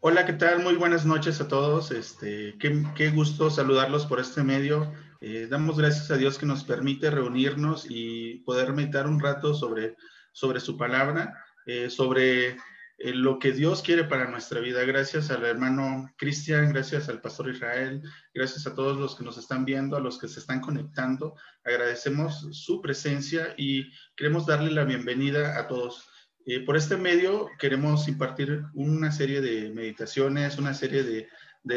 Hola, 0.00 0.24
¿qué 0.24 0.32
tal? 0.32 0.62
Muy 0.62 0.76
buenas 0.76 1.04
noches 1.04 1.40
a 1.40 1.48
todos. 1.48 1.90
Este, 1.90 2.56
qué, 2.60 3.10
gusto 3.10 3.50
saludarlos 3.50 4.06
por 4.06 4.20
este 4.20 4.44
medio. 4.44 4.92
Eh, 5.20 5.48
damos 5.50 5.76
gracias 5.76 6.08
a 6.12 6.16
Dios 6.16 6.38
que 6.38 6.46
nos 6.46 6.62
permite 6.62 7.10
reunirnos 7.10 7.84
y 7.88 8.36
poder 8.46 8.72
meditar 8.72 9.08
un 9.08 9.18
rato 9.18 9.54
sobre, 9.54 9.96
sobre 10.30 10.60
su 10.60 10.76
palabra, 10.76 11.44
eh, 11.66 11.90
sobre 11.90 12.50
eh, 12.50 12.56
lo 13.12 13.40
que 13.40 13.50
Dios 13.50 13.82
quiere 13.82 14.04
para 14.04 14.30
nuestra 14.30 14.60
vida. 14.60 14.84
Gracias 14.84 15.32
al 15.32 15.44
hermano 15.44 16.08
Cristian, 16.16 16.72
gracias 16.72 17.08
al 17.08 17.20
pastor 17.20 17.50
Israel, 17.50 18.00
gracias 18.32 18.68
a 18.68 18.76
todos 18.76 18.96
los 18.96 19.16
que 19.16 19.24
nos 19.24 19.36
están 19.36 19.64
viendo, 19.64 19.96
a 19.96 20.00
los 20.00 20.16
que 20.16 20.28
se 20.28 20.38
están 20.38 20.60
conectando. 20.60 21.34
Agradecemos 21.64 22.46
su 22.52 22.80
presencia 22.80 23.52
y 23.56 23.90
queremos 24.14 24.46
darle 24.46 24.70
la 24.70 24.84
bienvenida 24.84 25.58
a 25.58 25.66
todos. 25.66 26.07
Eh, 26.50 26.60
por 26.60 26.78
este 26.78 26.96
medio 26.96 27.50
queremos 27.58 28.08
impartir 28.08 28.64
una 28.72 29.12
serie 29.12 29.42
de 29.42 29.68
meditaciones, 29.68 30.56
una 30.56 30.72
serie 30.72 31.02
de, 31.02 31.28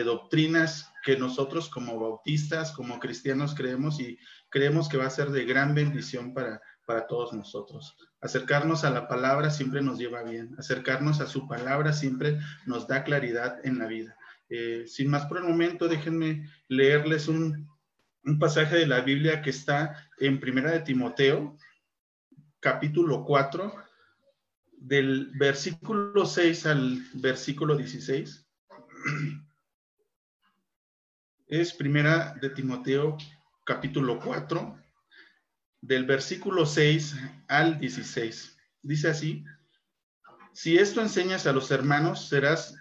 doctrinas 0.05 0.93
que 1.03 1.17
nosotros 1.17 1.67
como 1.67 1.99
bautistas, 1.99 2.71
como 2.71 2.97
cristianos 2.97 3.53
creemos 3.53 3.99
y 3.99 4.17
creemos 4.47 4.87
que 4.87 4.95
va 4.95 5.07
a 5.07 5.09
ser 5.09 5.31
de 5.31 5.43
gran 5.43 5.75
bendición 5.75 6.33
para, 6.33 6.61
para 6.85 7.05
todos 7.05 7.33
nosotros. 7.33 7.97
Acercarnos 8.21 8.85
a 8.85 8.91
la 8.91 9.09
palabra 9.09 9.49
siempre 9.49 9.81
nos 9.81 9.99
lleva 9.99 10.23
bien, 10.23 10.55
acercarnos 10.57 11.19
a 11.19 11.27
su 11.27 11.49
palabra 11.49 11.91
siempre 11.91 12.39
nos 12.65 12.87
da 12.87 13.03
claridad 13.03 13.59
en 13.65 13.77
la 13.77 13.87
vida. 13.87 14.15
Eh, 14.47 14.85
sin 14.87 15.09
más 15.09 15.25
por 15.25 15.39
el 15.39 15.43
momento, 15.43 15.89
déjenme 15.89 16.49
leerles 16.69 17.27
un, 17.27 17.67
un 18.23 18.39
pasaje 18.39 18.77
de 18.77 18.87
la 18.87 19.01
Biblia 19.01 19.41
que 19.41 19.49
está 19.49 20.09
en 20.17 20.39
Primera 20.39 20.71
de 20.71 20.79
Timoteo, 20.79 21.57
capítulo 22.61 23.25
4, 23.25 23.90
del 24.81 25.31
versículo 25.35 26.25
6 26.25 26.65
al 26.65 27.03
versículo 27.13 27.77
16 27.77 28.47
es 31.47 31.73
primera 31.73 32.33
de 32.41 32.49
Timoteo 32.49 33.15
capítulo 33.63 34.19
4 34.19 34.75
del 35.81 36.05
versículo 36.05 36.65
6 36.65 37.15
al 37.47 37.77
16. 37.77 38.57
Dice 38.81 39.09
así, 39.09 39.43
si 40.53 40.77
esto 40.77 41.01
enseñas 41.01 41.45
a 41.45 41.53
los 41.53 41.69
hermanos, 41.69 42.27
serás 42.27 42.75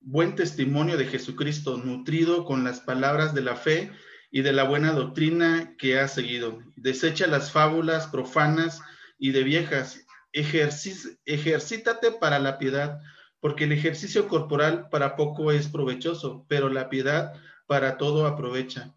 buen 0.00 0.34
testimonio 0.36 0.96
de 0.96 1.06
Jesucristo, 1.06 1.76
nutrido 1.76 2.44
con 2.44 2.64
las 2.64 2.80
palabras 2.80 3.34
de 3.34 3.42
la 3.42 3.56
fe 3.56 3.92
y 4.30 4.42
de 4.42 4.52
la 4.52 4.64
buena 4.64 4.92
doctrina 4.92 5.74
que 5.76 5.98
has 5.98 6.14
seguido. 6.14 6.62
Desecha 6.76 7.26
las 7.26 7.52
fábulas 7.52 8.06
profanas 8.06 8.80
y 9.18 9.32
de 9.32 9.42
viejas 9.42 10.03
ejercítate 10.34 12.10
para 12.10 12.38
la 12.38 12.58
piedad, 12.58 13.00
porque 13.40 13.64
el 13.64 13.72
ejercicio 13.72 14.26
corporal 14.28 14.88
para 14.90 15.16
poco 15.16 15.52
es 15.52 15.68
provechoso, 15.68 16.44
pero 16.48 16.68
la 16.68 16.88
piedad 16.88 17.34
para 17.66 17.96
todo 17.96 18.26
aprovecha, 18.26 18.94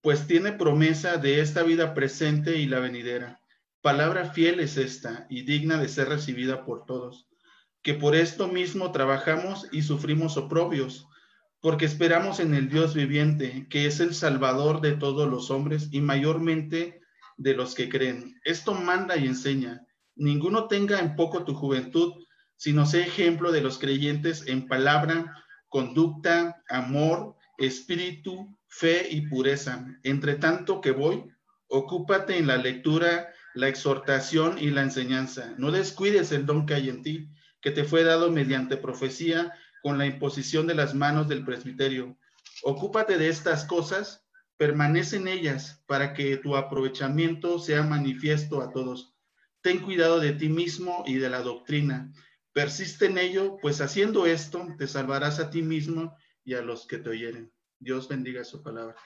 pues 0.00 0.26
tiene 0.26 0.52
promesa 0.52 1.18
de 1.18 1.40
esta 1.40 1.62
vida 1.62 1.94
presente 1.94 2.56
y 2.56 2.66
la 2.66 2.80
venidera. 2.80 3.40
Palabra 3.82 4.30
fiel 4.30 4.60
es 4.60 4.76
esta 4.76 5.26
y 5.28 5.42
digna 5.42 5.76
de 5.78 5.88
ser 5.88 6.08
recibida 6.08 6.64
por 6.64 6.86
todos, 6.86 7.28
que 7.82 7.94
por 7.94 8.16
esto 8.16 8.48
mismo 8.48 8.90
trabajamos 8.92 9.68
y 9.70 9.82
sufrimos 9.82 10.36
oprobios, 10.36 11.06
porque 11.60 11.84
esperamos 11.84 12.40
en 12.40 12.54
el 12.54 12.68
Dios 12.68 12.94
viviente, 12.94 13.66
que 13.68 13.86
es 13.86 14.00
el 14.00 14.14
Salvador 14.14 14.80
de 14.80 14.92
todos 14.92 15.28
los 15.28 15.50
hombres 15.50 15.88
y 15.90 16.00
mayormente 16.00 17.00
de 17.36 17.54
los 17.54 17.74
que 17.74 17.88
creen. 17.88 18.40
Esto 18.44 18.74
manda 18.74 19.16
y 19.16 19.26
enseña 19.26 19.84
ninguno 20.18 20.66
tenga 20.66 20.98
en 20.98 21.16
poco 21.16 21.44
tu 21.44 21.54
juventud, 21.54 22.12
sino 22.56 22.86
sea 22.86 23.06
ejemplo 23.06 23.52
de 23.52 23.62
los 23.62 23.78
creyentes 23.78 24.46
en 24.46 24.66
palabra, 24.66 25.34
conducta, 25.68 26.62
amor, 26.68 27.36
espíritu, 27.56 28.58
fe 28.66 29.06
y 29.10 29.22
pureza. 29.22 29.86
Entre 30.02 30.34
tanto 30.34 30.80
que 30.80 30.90
voy, 30.90 31.24
ocúpate 31.68 32.36
en 32.36 32.48
la 32.48 32.56
lectura, 32.56 33.32
la 33.54 33.68
exhortación 33.68 34.58
y 34.58 34.70
la 34.70 34.82
enseñanza. 34.82 35.54
No 35.56 35.70
descuides 35.70 36.32
el 36.32 36.46
don 36.46 36.66
que 36.66 36.74
hay 36.74 36.88
en 36.88 37.02
ti, 37.02 37.30
que 37.60 37.70
te 37.70 37.84
fue 37.84 38.02
dado 38.02 38.30
mediante 38.30 38.76
profecía 38.76 39.52
con 39.82 39.98
la 39.98 40.06
imposición 40.06 40.66
de 40.66 40.74
las 40.74 40.94
manos 40.94 41.28
del 41.28 41.44
presbiterio. 41.44 42.18
Ocúpate 42.62 43.18
de 43.18 43.28
estas 43.28 43.64
cosas, 43.64 44.26
permanece 44.56 45.16
en 45.16 45.28
ellas 45.28 45.82
para 45.86 46.12
que 46.12 46.36
tu 46.36 46.56
aprovechamiento 46.56 47.60
sea 47.60 47.84
manifiesto 47.84 48.60
a 48.60 48.72
todos 48.72 49.14
ten 49.68 49.80
cuidado 49.80 50.18
de 50.18 50.32
ti 50.32 50.48
mismo 50.48 51.04
y 51.06 51.16
de 51.16 51.28
la 51.28 51.42
doctrina. 51.42 52.10
Persiste 52.54 53.04
en 53.04 53.18
ello, 53.18 53.58
pues 53.60 53.82
haciendo 53.82 54.24
esto 54.24 54.66
te 54.78 54.86
salvarás 54.86 55.40
a 55.40 55.50
ti 55.50 55.60
mismo 55.60 56.16
y 56.42 56.54
a 56.54 56.62
los 56.62 56.86
que 56.86 56.96
te 56.96 57.10
oyeren. 57.10 57.52
Dios 57.78 58.08
bendiga 58.08 58.44
su 58.44 58.62
palabra. 58.62 58.96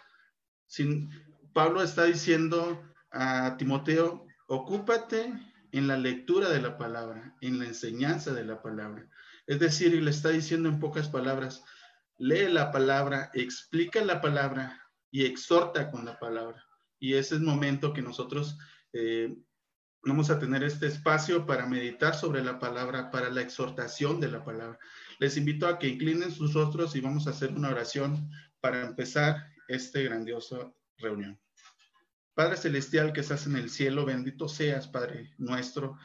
Sin, 0.69 1.11
Pablo 1.53 1.83
está 1.83 2.05
diciendo 2.05 2.81
a 3.11 3.57
Timoteo, 3.57 4.25
ocúpate 4.47 5.33
en 5.73 5.89
la 5.89 5.97
lectura 5.97 6.49
de 6.49 6.63
la 6.63 6.79
palabra, 6.79 7.35
en 7.41 7.59
la 7.59 7.65
enseñanza 7.65 8.33
de 8.33 8.45
la 8.45 8.63
palabra. 8.63 9.09
Es 9.49 9.59
decir, 9.59 9.93
y 9.93 10.01
le 10.01 10.13
está 10.13 10.29
diciendo 10.29 10.69
en 10.69 10.79
pocas 10.79 11.09
palabras, 11.09 11.65
lee 12.19 12.49
la 12.49 12.71
palabra, 12.71 13.33
explica 13.35 14.05
la 14.05 14.21
palabra 14.21 14.81
y 15.11 15.25
exhorta 15.25 15.91
con 15.91 16.05
la 16.05 16.21
palabra. 16.21 16.65
Y 17.01 17.15
ese 17.15 17.35
es 17.35 17.41
el 17.41 17.47
momento 17.49 17.93
que 17.93 18.03
nosotros 18.03 18.57
eh, 18.93 19.35
Vamos 20.05 20.31
a 20.31 20.39
tener 20.41 20.65
este 20.65 20.89
espacio 20.89 21.47
para 21.47 21.65
meditar 21.65 22.17
sobre 22.17 22.43
la 22.43 22.59
palabra, 22.59 23.13
para 23.13 23.31
la 23.31 23.41
exhortación 23.41 24.19
de 24.19 24.29
la 24.29 24.45
palabra. 24.45 24.77
Les 25.21 25.37
invito 25.37 25.69
a 25.69 25.79
que 25.79 25.87
inclinen 25.87 26.33
sus 26.33 26.55
rostros 26.55 26.97
y 26.97 27.01
vamos 27.01 27.27
a 27.27 27.31
hacer 27.31 27.53
una 27.53 27.69
oración 27.69 28.29
para 28.61 28.83
empezar 28.83 29.47
este 29.69 30.03
grandioso 30.03 30.75
reunión. 30.99 31.39
Padre 32.35 32.57
Celestial 32.57 33.13
que 33.13 33.21
estás 33.21 33.47
en 33.47 33.55
el 33.55 33.71
cielo, 33.71 34.05
bendito 34.05 34.49
seas, 34.49 34.89
Padre 34.89 35.35
nuestro, 35.39 35.97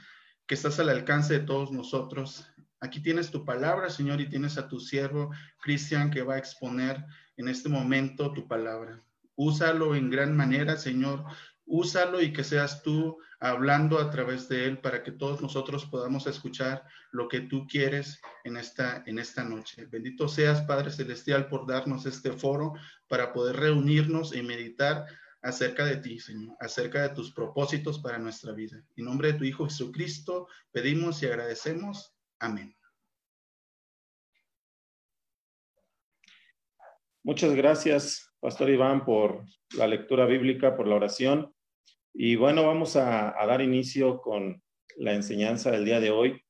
que 0.46 0.54
estás 0.54 0.80
al 0.80 0.90
alcance 0.90 1.34
de 1.34 1.46
todos 1.46 1.72
nosotros. 1.72 2.46
Aquí 2.80 3.02
tienes 3.02 3.32
tu 3.32 3.46
palabra, 3.46 3.90
Señor, 3.90 4.22
y 4.22 4.30
tienes 4.30 4.60
a 4.60 4.68
tu 4.68 4.80
siervo, 4.80 5.32
Cristian, 5.60 6.12
que 6.12 6.22
va 6.22 6.36
a 6.36 6.40
exponer 6.40 7.04
en 7.36 7.48
este 7.48 7.68
momento 7.68 8.32
tu 8.32 8.48
palabra. 8.48 9.02
Úsalo 9.36 9.96
en 9.96 10.12
gran 10.12 10.38
manera, 10.38 10.78
Señor, 10.78 11.24
úsalo 11.68 12.22
y 12.22 12.34
que 12.34 12.44
seas 12.44 12.82
tú 12.82 13.18
hablando 13.40 14.00
a 14.00 14.10
través 14.10 14.50
de 14.50 14.66
él 14.66 14.80
para 14.80 15.04
que 15.04 15.12
todos 15.12 15.42
nosotros 15.42 15.86
podamos 15.86 16.26
escuchar 16.26 16.84
lo 17.12 17.28
que 17.28 17.42
tú 17.42 17.68
quieres 17.68 18.20
en 18.44 18.58
esta, 18.58 19.04
en 19.06 19.20
esta 19.20 19.44
noche. 19.44 19.86
Bendito 19.86 20.28
seas, 20.28 20.62
Padre 20.64 20.92
Celestial, 20.92 21.48
por 21.48 21.68
darnos 21.68 22.06
este 22.06 22.32
foro 22.32 22.74
para 23.08 23.34
poder 23.34 23.58
reunirnos 23.58 24.36
y 24.36 24.42
meditar 24.42 25.06
acerca 25.42 25.86
de 25.86 25.98
ti, 25.98 26.20
Señor, 26.20 26.56
acerca 26.60 27.04
de 27.04 27.10
tus 27.10 27.32
propósitos 27.32 28.00
para 28.00 28.18
nuestra 28.18 28.54
vida. 28.54 28.84
En 28.96 29.06
nombre 29.06 29.34
de 29.34 29.38
tu 29.38 29.44
Hijo 29.44 29.66
Jesucristo, 29.66 30.48
pedimos 30.72 31.22
y 31.22 31.28
agradecemos. 31.28 32.16
Amén. 32.40 32.76
Muchas 37.24 37.54
gracias, 37.56 38.34
Pastor 38.40 38.70
Iván, 38.70 39.04
por 39.04 39.44
la 39.76 39.86
lectura 39.86 40.26
bíblica, 40.26 40.78
por 40.78 40.88
la 40.88 40.96
oración. 40.96 41.54
Y 42.20 42.36
bueno, 42.36 42.66
vamos 42.66 42.96
a, 42.96 43.36
dar 43.46 43.62
inicio 43.62 44.22
con 44.22 44.60
la 44.96 45.14
enseñanza 45.14 45.70
del 45.70 45.86
día 45.86 46.00
de 46.00 46.10
hoy. 46.10 46.42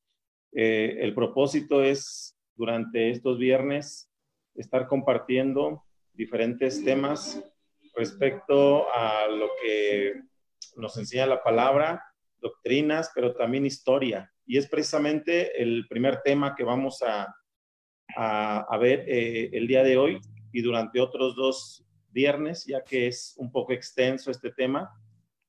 Eh, 0.53 0.99
el 1.01 1.13
propósito 1.13 1.83
es 1.83 2.37
durante 2.55 3.09
estos 3.09 3.37
viernes 3.37 4.09
estar 4.55 4.87
compartiendo 4.87 5.83
diferentes 6.13 6.85
temas 6.85 7.43
respecto 7.97 8.89
a 8.93 9.27
lo 9.27 9.49
que 9.61 10.13
nos 10.77 10.95
enseña 10.95 11.25
la 11.25 11.43
palabra, 11.43 12.01
doctrinas, 12.37 13.11
pero 13.13 13.35
también 13.35 13.65
historia. 13.65 14.31
Y 14.45 14.57
es 14.57 14.69
precisamente 14.69 15.61
el 15.61 15.85
primer 15.89 16.21
tema 16.21 16.55
que 16.55 16.63
vamos 16.63 17.03
a, 17.03 17.27
a, 18.15 18.77
ver 18.77 19.03
eh, 19.05 19.49
el 19.51 19.67
día 19.67 19.83
de 19.83 19.97
hoy 19.97 20.21
y 20.53 20.61
durante 20.61 21.01
otros 21.01 21.35
dos 21.35 21.85
viernes, 22.07 22.65
ya 22.65 22.85
que 22.85 23.07
es 23.07 23.35
un 23.35 23.51
poco 23.51 23.73
extenso 23.73 24.31
este 24.31 24.53
tema. 24.53 24.89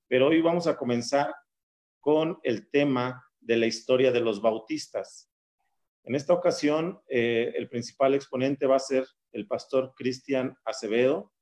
Pero 0.09 0.29
hoy 0.29 0.41
vamos 0.41 0.67
a 0.67 0.77
comenzar 0.77 1.35
con 2.01 2.39
el 2.43 2.71
tema 2.71 3.23
de 3.41 3.57
la 3.57 3.67
historia 3.67 4.11
de 4.11 4.21
los 4.21 4.41
bautistas. 4.41 5.31
En 6.05 6.15
esta 6.15 6.33
ocasión, 6.33 7.01
eh, 7.09 7.53
el 7.55 7.69
principal 7.69 8.15
exponente 8.15 8.67
va 8.67 8.77
a 8.77 8.81
ser 8.81 9.07
el 9.33 9.47
pastor 9.47 9.93
Cristian 9.95 10.57
Acevedo, 10.65 11.33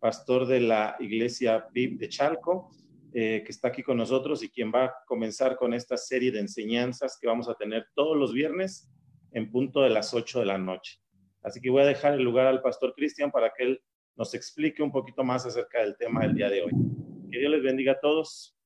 pastor 0.00 0.46
de 0.46 0.60
la 0.60 0.96
iglesia 0.98 1.68
VIP 1.72 2.00
de 2.00 2.08
Chalco, 2.08 2.70
eh, 3.14 3.42
que 3.44 3.52
está 3.52 3.68
aquí 3.68 3.84
con 3.84 3.96
nosotros 3.96 4.42
y 4.42 4.50
quien 4.50 4.72
va 4.72 4.84
a 4.86 4.94
comenzar 5.06 5.56
con 5.56 5.72
esta 5.72 5.96
serie 5.96 6.32
de 6.32 6.40
enseñanzas 6.40 7.16
que 7.20 7.28
vamos 7.28 7.48
a 7.48 7.54
tener 7.54 7.86
todos 7.94 8.16
los 8.16 8.32
viernes 8.32 8.90
en 9.30 9.50
punto 9.50 9.82
de 9.82 9.90
las 9.90 10.12
8 10.12 10.40
de 10.40 10.46
la 10.46 10.58
noche. 10.58 10.98
Así 11.42 11.60
que 11.60 11.70
voy 11.70 11.82
a 11.82 11.86
dejar 11.86 12.14
el 12.14 12.22
lugar 12.22 12.48
al 12.48 12.60
pastor 12.60 12.92
Cristian 12.94 13.30
para 13.30 13.52
que 13.56 13.62
él 13.62 13.80
nos 14.16 14.34
explique 14.34 14.82
un 14.82 14.90
poquito 14.90 15.22
más 15.22 15.46
acerca 15.46 15.80
del 15.80 15.96
tema 15.96 16.22
del 16.22 16.34
día 16.34 16.50
de 16.50 16.62
hoy. 16.62 16.95
Que 17.36 17.40
Dios 17.40 17.52
les 17.52 17.62
bendiga 17.62 17.92
a 17.92 18.00
todos. 18.00 18.56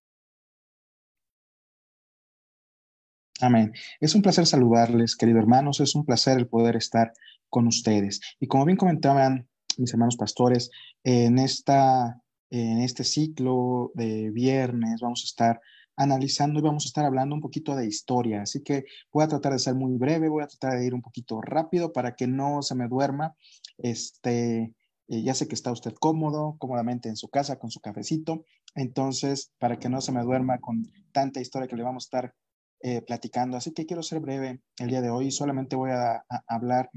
Amén. 3.40 3.72
Es 3.99 4.14
un 4.14 4.22
placer 4.22 4.46
saludarles, 4.46 5.17
queridos 5.17 5.40
hermanos. 5.40 5.81
Es 5.81 5.96
un 5.96 6.05
placer 6.05 6.38
el 6.38 6.46
poder 6.46 6.76
estar 6.76 7.12
con 7.49 7.67
ustedes. 7.67 8.20
Y 8.38 8.46
como 8.46 8.64
bien 8.64 8.76
comentaban 8.76 9.49
mis 9.76 9.93
hermanos 9.93 10.17
pastores, 10.17 10.70
en, 11.02 11.40
esta, 11.40 12.22
en 12.49 12.82
este 12.82 13.02
ciclo 13.02 13.90
de 13.94 14.31
viernes 14.31 15.00
vamos 15.00 15.23
a 15.25 15.26
estar 15.26 15.61
analizando 15.96 16.61
y 16.61 16.62
vamos 16.62 16.84
a 16.84 16.90
estar 16.90 17.05
hablando 17.05 17.34
un 17.34 17.40
poquito 17.40 17.75
de 17.75 17.88
historia. 17.88 18.43
Así 18.43 18.62
que 18.62 18.84
voy 19.12 19.25
a 19.25 19.28
tratar 19.28 19.52
de 19.52 19.58
ser 19.58 19.75
muy 19.75 19.96
breve, 19.96 20.28
voy 20.28 20.44
a 20.44 20.46
tratar 20.46 20.78
de 20.78 20.87
ir 20.87 20.94
un 20.94 21.02
poquito 21.02 21.40
rápido 21.40 21.93
para 21.93 22.14
que 22.14 22.28
no 22.28 22.62
se 22.62 22.76
me 22.76 22.87
duerma. 22.87 23.34
Este, 23.78 24.76
eh, 25.11 25.25
ya 25.25 25.34
sé 25.34 25.49
que 25.49 25.56
está 25.56 25.73
usted 25.73 25.93
cómodo, 25.94 26.55
cómodamente 26.58 27.08
en 27.08 27.16
su 27.16 27.28
casa 27.28 27.58
con 27.58 27.73
su 27.73 27.81
cafecito. 27.81 28.44
Entonces, 28.75 29.52
para 29.58 29.78
que 29.78 29.88
no 29.88 30.00
se 30.00 30.12
me 30.12 30.22
duerma 30.22 30.58
con 30.58 30.90
tanta 31.12 31.40
historia 31.40 31.69
que 31.69 31.76
le 31.76 31.82
vamos 31.82 32.05
a 32.05 32.06
estar 32.06 32.34
eh, 32.82 33.02
platicando. 33.02 33.56
Así 33.56 33.72
que 33.72 33.87
quiero 33.87 34.02
ser 34.02 34.20
breve 34.20 34.62
el 34.78 34.88
día 34.88 35.02
de 35.02 35.11
hoy. 35.11 35.31
Solamente 35.31 35.76
voy 35.76 35.90
a, 35.90 36.25
hablar 36.46 36.90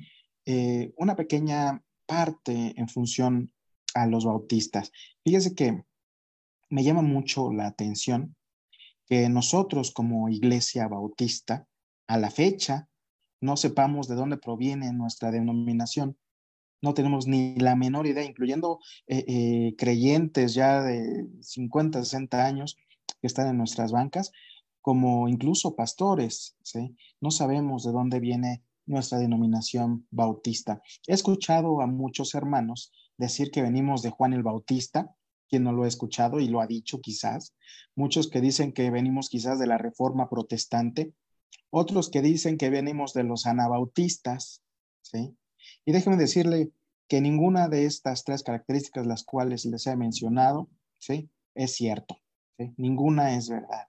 eh, 0.46 0.94
una 0.98 1.16
pequeña 1.16 1.84
parte 2.06 2.74
en 2.78 2.88
función 2.88 3.52
a 3.94 4.08
los 4.08 4.26
bautistas. 4.26 4.92
Fíjese 5.24 5.56
que 5.56 5.84
me 6.70 6.84
llama 6.84 7.02
mucho 7.02 7.52
la 7.52 7.68
atención 7.68 8.36
que 9.06 9.28
nosotros 9.30 9.92
como 9.92 10.30
iglesia 10.30 10.88
bautista, 10.88 11.68
a 12.08 12.18
la 12.18 12.30
fecha, 12.30 12.90
no 13.42 13.58
sepamos 13.58 14.08
de 14.08 14.16
dónde 14.16 14.38
proviene 14.38 14.92
nuestra 14.94 15.32
denominación. 15.32 16.18
No 16.84 16.94
tenemos 16.94 17.28
ni 17.28 17.56
la 17.56 17.78
menor 17.78 18.08
idea, 18.08 18.26
incluyendo 18.26 18.80
eh, 19.08 19.74
creyentes 19.78 20.54
ya 20.54 20.82
de 20.82 21.26
50, 21.42 22.04
60 22.04 22.46
años 22.46 22.78
que 23.22 23.28
están 23.28 23.48
en 23.48 23.58
nuestras 23.58 23.94
bancas, 23.94 24.34
como 24.82 25.30
incluso 25.30 25.78
pastores, 25.78 26.58
¿sí? 26.62 26.94
No 27.22 27.32
sabemos 27.32 27.86
de 27.86 27.94
dónde 27.94 28.20
viene 28.20 28.64
nuestra 28.86 29.18
denominación 29.18 30.06
bautista. 30.12 30.82
He 31.08 31.14
escuchado 31.14 31.80
a 31.80 31.88
muchos 31.88 32.36
hermanos 32.36 32.92
decir 33.18 33.50
que 33.50 33.62
venimos 33.62 34.02
de 34.02 34.10
Juan 34.10 34.34
el 34.34 34.44
Bautista, 34.44 35.16
quien 35.48 35.64
no 35.64 35.72
lo 35.72 35.84
ha 35.84 35.88
escuchado 35.88 36.42
y 36.42 36.50
lo 36.50 36.60
ha 36.60 36.68
dicho 36.68 37.00
quizás. 37.00 37.56
Muchos 37.96 38.30
que 38.30 38.42
dicen 38.42 38.74
que 38.74 38.92
venimos 38.92 39.30
quizás 39.30 39.58
de 39.58 39.68
la 39.68 39.78
Reforma 39.78 40.30
Protestante, 40.30 41.14
otros 41.70 42.10
que 42.10 42.22
dicen 42.22 42.58
que 42.58 42.70
venimos 42.70 43.14
de 43.14 43.24
los 43.24 43.46
anabautistas, 43.46 44.64
¿sí? 45.02 45.34
Y 45.86 45.92
déjenme 45.92 46.18
decirle 46.18 46.72
que 47.08 47.22
ninguna 47.22 47.68
de 47.68 47.86
estas 47.86 48.24
tres 48.24 48.44
características, 48.44 49.06
las 49.06 49.24
cuales 49.24 49.66
les 49.66 49.86
he 49.88 49.96
mencionado, 49.96 50.70
¿sí? 50.98 51.30
Es 51.56 51.76
cierto. 51.76 52.18
Ninguna 52.78 53.36
es 53.36 53.50
verdad. 53.50 53.88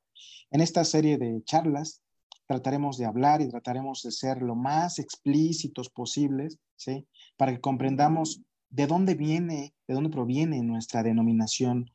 En 0.50 0.60
esta 0.60 0.84
serie 0.84 1.18
de 1.18 1.42
charlas 1.44 2.02
trataremos 2.46 2.98
de 2.98 3.06
hablar 3.06 3.40
y 3.40 3.48
trataremos 3.48 4.02
de 4.02 4.10
ser 4.10 4.42
lo 4.42 4.54
más 4.54 4.98
explícitos 4.98 5.88
posibles, 5.90 6.58
¿sí? 6.76 7.06
Para 7.36 7.52
que 7.52 7.60
comprendamos 7.60 8.42
de 8.70 8.86
dónde 8.86 9.14
viene, 9.14 9.74
de 9.86 9.94
dónde 9.94 10.10
proviene 10.10 10.62
nuestra 10.62 11.02
denominación 11.02 11.90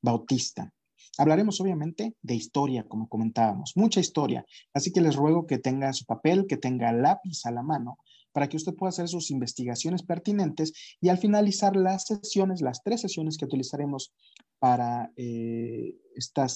bautista. 0.00 0.72
Hablaremos 1.18 1.60
obviamente 1.60 2.16
de 2.22 2.34
historia, 2.34 2.84
como 2.88 3.08
comentábamos, 3.08 3.76
mucha 3.76 4.00
historia. 4.00 4.46
Así 4.72 4.92
que 4.92 5.02
les 5.02 5.14
ruego 5.14 5.46
que 5.46 5.58
tenga 5.58 5.92
su 5.92 6.06
papel, 6.06 6.46
que 6.46 6.56
tenga 6.56 6.90
lápiz 6.92 7.44
a 7.44 7.50
la 7.50 7.62
mano, 7.62 7.98
para 8.32 8.48
que 8.48 8.56
usted 8.56 8.74
pueda 8.74 8.90
hacer 8.90 9.08
sus 9.08 9.30
investigaciones 9.30 10.02
pertinentes 10.02 10.72
y 11.00 11.08
al 11.08 11.18
finalizar 11.18 11.76
las 11.76 12.06
sesiones, 12.06 12.60
las 12.60 12.82
tres 12.82 13.00
sesiones 13.00 13.36
que 13.36 13.44
utilizaremos 13.44 14.12
para 14.58 15.12
eh, 15.16 15.96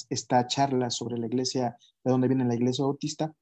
esta 0.08 0.46
charla 0.46 0.90
sobre 0.90 1.18
la 1.18 1.26
iglesia, 1.26 1.76
de 2.04 2.10
dónde 2.10 2.28
viene 2.28 2.44
la 2.44 2.54
iglesia 2.54 2.84
bautista, 2.84 3.34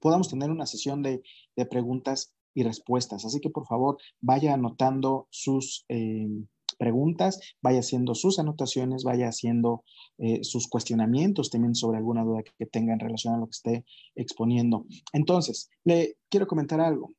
podamos 0.00 0.28
tener 0.28 0.50
una 0.50 0.66
sesión 0.66 1.02
de, 1.02 1.22
preguntas 1.70 2.34
y 2.54 2.64
respuestas. 2.64 3.24
Así 3.24 3.40
que 3.40 3.48
por 3.48 3.66
favor 3.66 3.96
vaya 4.20 4.52
anotando 4.52 5.28
sus 5.30 5.86
eh, 5.88 6.28
preguntas, 6.76 7.38
vaya 7.62 7.78
haciendo 7.78 8.16
sus 8.16 8.40
anotaciones, 8.40 9.04
vaya 9.04 9.28
haciendo 9.28 9.84
eh, 10.18 10.42
sus 10.42 10.68
cuestionamientos 10.68 11.50
también 11.50 11.76
sobre 11.76 11.98
alguna 11.98 12.24
duda 12.24 12.42
que 12.42 12.66
tenga 12.66 12.92
en 12.92 13.00
relación 13.00 13.34
a 13.34 13.38
lo 13.38 13.46
que 13.46 13.52
esté 13.52 13.84
exponiendo. 14.16 14.84
Entonces, 15.12 15.70
le 15.84 16.16
quiero 16.28 16.48
comentar 16.48 16.80
algo. 16.80 17.12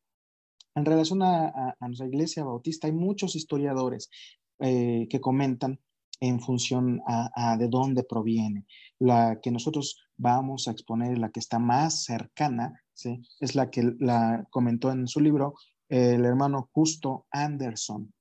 En 0.76 0.86
relación 0.86 1.22
a, 1.22 1.76
nuestra 1.82 2.08
iglesia 2.08 2.44
bautista, 2.44 2.88
hay 2.88 2.94
muchos 2.94 3.36
historiadores 3.36 4.10
eh, 4.60 5.08
que 5.10 5.22
comentan 5.22 5.80
en 6.20 6.40
función 6.40 7.02
a, 7.06 7.58
de 7.58 7.68
dónde 7.68 8.04
proviene. 8.04 8.66
La 8.98 9.40
que 9.42 9.52
nosotros 9.52 9.98
vamos 10.18 10.68
a 10.68 10.72
exponer, 10.72 11.18
la 11.18 11.30
que 11.30 11.40
está 11.40 11.60
más 11.60 12.06
cercana, 12.06 12.82
¿sí? 12.94 13.22
es 13.40 13.56
la 13.56 13.70
que 13.70 13.94
la 14.00 14.48
comentó 14.50 14.92
en 14.92 15.08
su 15.08 15.20
libro 15.20 15.56
el 15.90 16.26
hermano 16.26 16.70
Justo 16.72 17.28
Anderson. 17.30 18.14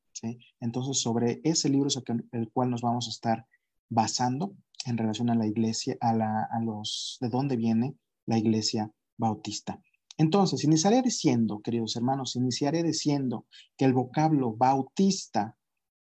Entonces, 0.60 1.00
sobre 1.00 1.40
ese 1.44 1.68
libro 1.68 1.88
es 1.88 2.00
el, 2.32 2.50
cual 2.52 2.70
nos 2.70 2.82
vamos 2.82 3.06
a 3.06 3.10
estar 3.10 3.46
basando 3.88 4.54
en 4.84 4.98
relación 4.98 5.30
a 5.30 5.34
la 5.34 5.46
iglesia, 5.46 5.96
a, 6.00 6.12
la, 6.12 6.48
a 6.50 6.60
los, 6.60 7.18
de 7.20 7.28
dónde 7.28 7.56
viene 7.56 7.96
la 8.26 8.38
iglesia 8.38 8.90
bautista. 9.16 9.80
Entonces, 10.18 10.64
iniciaré 10.64 11.02
diciendo, 11.02 11.60
queridos 11.62 11.96
hermanos, 11.96 12.36
iniciaré 12.36 12.82
diciendo 12.82 13.46
que 13.76 13.84
el 13.84 13.92
vocablo 13.92 14.54
bautista 14.54 15.56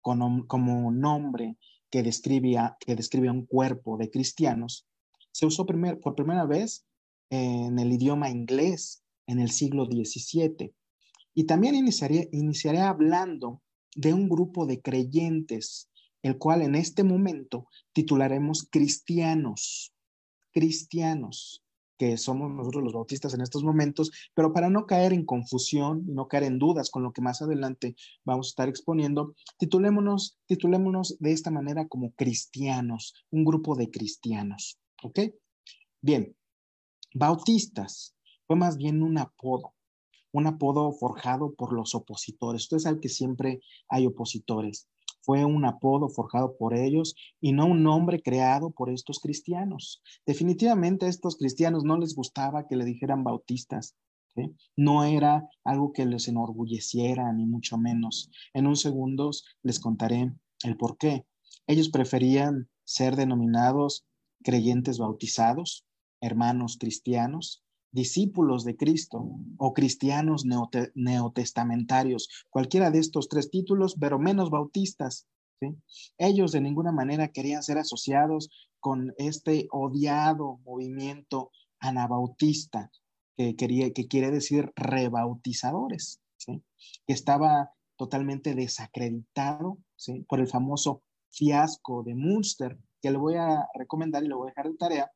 como, 0.00 0.90
nombre 0.90 1.56
que 1.90 2.02
describe, 2.02 2.58
a, 2.58 2.76
que 2.81 2.96
un 3.31 3.46
cuerpo 3.46 3.96
de 3.96 4.10
cristianos 4.10 4.87
se 5.31 5.46
usó 5.46 5.64
por 5.64 6.14
primera 6.14 6.44
vez 6.44 6.84
en 7.31 7.78
el 7.78 7.93
idioma 7.93 8.28
inglés 8.28 9.02
en 9.26 9.38
el 9.38 9.50
siglo 9.50 9.87
XVII. 9.87 10.75
Y 11.34 11.44
también 11.44 11.75
iniciaré, 11.75 12.28
iniciaré 12.32 12.81
hablando 12.81 13.62
de 13.94 14.12
un 14.12 14.28
grupo 14.28 14.66
de 14.66 14.82
creyentes, 14.82 15.88
el 16.22 16.38
cual 16.38 16.62
en 16.62 16.75
este 16.75 17.04
momento 17.04 17.66
titularemos 17.93 18.69
cristianos. 18.70 19.94
Cristianos 20.52 21.62
que 22.02 22.19
somos 22.19 22.50
nosotros 22.50 22.82
los 22.82 22.94
bautistas 22.94 23.32
en 23.32 23.43
estos 23.43 23.62
momentos, 23.62 24.10
pero 24.34 24.52
para 24.52 24.69
no 24.69 24.87
caer 24.87 25.12
en 25.12 25.25
confusión 25.25 26.04
y 26.08 26.10
no 26.10 26.26
caer 26.26 26.43
en 26.43 26.58
dudas 26.58 26.90
con 26.90 27.04
lo 27.04 27.12
que 27.12 27.22
más 27.22 27.43
adelante 27.43 27.94
vamos 28.25 28.49
a 28.49 28.50
estar 28.50 28.69
exponiendo, 28.69 29.37
titulémonos, 29.56 30.37
titulémonos 30.46 31.16
de 31.20 31.31
esta 31.31 31.52
manera 31.52 31.87
como 31.87 32.10
cristianos, 32.14 33.14
un 33.31 33.44
grupo 33.44 33.76
de 33.76 33.88
cristianos. 33.88 34.81
¿Ok? 35.04 35.20
Bien, 36.00 36.34
bautistas 37.14 38.16
fue 38.49 38.56
más 38.56 38.76
bien 38.76 39.00
un 39.04 39.18
apodo, 39.18 39.73
un 40.32 40.49
apodo 40.49 40.90
forjado 40.90 41.54
por 41.54 41.73
los 41.73 41.94
opositores. 41.94 42.62
Ustedes 42.62 42.82
saben 42.82 43.00
que 43.00 43.11
siempre 43.11 43.61
hay 43.88 44.06
opositores 44.06 44.88
fue 45.23 45.45
un 45.45 45.64
apodo 45.64 46.09
forjado 46.09 46.57
por 46.57 46.75
ellos 46.75 47.14
y 47.41 47.52
no 47.52 47.67
un 47.67 47.83
nombre 47.83 48.21
creado 48.21 48.71
por 48.71 48.91
estos 48.91 49.21
cristianos. 49.21 50.02
Definitivamente 50.26 51.07
a 51.07 51.09
estos 51.09 51.37
cristianos 51.37 51.85
no 51.85 51.97
les 51.97 52.14
gustaba 52.14 52.67
que 52.67 52.76
le 52.76 52.85
dijeran 52.85 53.25
bautistas. 53.25 53.97
No 54.76 55.05
era 55.05 55.47
algo 55.64 55.93
que 55.93 56.07
les 56.07 56.29
enorgulleciera, 56.29 57.33
ni 57.33 57.47
mucho 57.47 57.76
menos. 57.79 58.31
En 58.55 58.67
un 58.67 58.76
segundo 58.76 59.31
les 59.62 59.79
contaré 59.79 60.33
el 60.64 60.76
por 60.76 60.97
qué. 60.97 61.26
Ellos 61.67 61.91
preferían 61.91 62.69
ser 62.85 63.17
denominados 63.17 64.07
creyentes 64.43 64.99
bautizados, 64.99 65.85
hermanos 66.21 66.79
cristianos, 66.79 67.62
discípulos 67.92 68.64
de 68.64 68.76
Cristo 68.76 69.38
o 69.58 69.72
cristianos 69.75 70.44
neotestamentarios, 70.94 72.28
cualquiera 72.50 72.90
de 72.90 72.99
estos 72.99 73.28
tres 73.28 73.50
títulos, 73.50 73.94
pero 74.00 74.18
menos 74.18 74.50
bautistas. 74.50 75.28
Ellos 76.18 76.50
de 76.50 76.61
ninguna 76.61 76.90
manera 76.90 77.28
querían 77.28 77.62
ser 77.62 77.78
asociados 77.78 78.50
con 78.80 79.14
este 79.18 79.68
odiado 79.70 80.58
movimiento 80.64 81.52
anabautista, 81.78 82.90
que, 83.37 83.54
quería, 83.54 83.92
que 83.92 84.08
quiere 84.08 84.30
decir 84.30 84.72
rebautizadores, 84.75 86.20
que 86.44 87.12
estaba 87.12 87.70
totalmente 87.96 88.54
desacreditado 88.54 89.78
por 90.26 90.40
el 90.40 90.49
famoso 90.49 91.02
fiasco 91.30 92.02
de 92.02 92.14
Munster, 92.14 92.76
que 93.00 93.11
le 93.11 93.18
voy 93.18 93.34
a 93.37 93.68
recomendar 93.75 94.25
y 94.25 94.28
le 94.28 94.34
voy 94.34 94.49
a 94.49 94.50
dejar 94.50 94.70
de 94.70 94.76
tarea, 94.76 95.12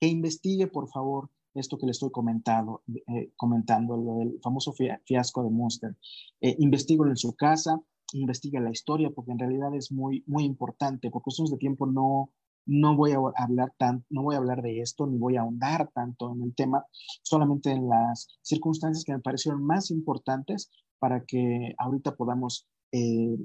que 0.00 0.06
investigue, 0.06 0.66
por 0.66 0.88
favor, 0.88 1.28
esto 1.54 1.78
que 1.78 1.86
le 1.86 1.92
estoy 1.92 2.10
comentando, 2.10 2.82
eh, 3.06 3.32
comentando 3.36 3.96
lo 3.96 4.18
del 4.18 4.40
famoso 4.42 4.72
fiasco 4.72 5.42
de 5.42 5.50
Monster. 5.50 5.96
Eh, 6.40 6.56
investígalo 6.58 7.10
en 7.10 7.16
su 7.16 7.34
casa, 7.34 7.80
investiga 8.12 8.60
la 8.60 8.70
historia, 8.70 9.10
porque 9.10 9.32
en 9.32 9.38
realidad 9.38 9.74
es 9.74 9.92
muy, 9.92 10.24
muy 10.26 10.44
importante. 10.44 11.10
Por 11.10 11.22
cuestiones 11.22 11.50
de 11.50 11.58
tiempo 11.58 11.86
no, 11.86 12.30
no 12.66 12.96
voy 12.96 13.12
a 13.12 13.18
hablar 13.36 13.72
tan, 13.76 14.04
no 14.10 14.22
voy 14.22 14.34
a 14.34 14.38
hablar 14.38 14.62
de 14.62 14.80
esto, 14.80 15.06
ni 15.06 15.18
voy 15.18 15.36
a 15.36 15.42
ahondar 15.42 15.90
tanto 15.94 16.32
en 16.32 16.42
el 16.42 16.54
tema, 16.54 16.84
solamente 17.22 17.70
en 17.70 17.88
las 17.88 18.38
circunstancias 18.42 19.04
que 19.04 19.12
me 19.12 19.20
parecieron 19.20 19.64
más 19.64 19.90
importantes 19.90 20.70
para 20.98 21.24
que 21.24 21.74
ahorita 21.78 22.16
podamos 22.16 22.66
eh, 22.92 23.36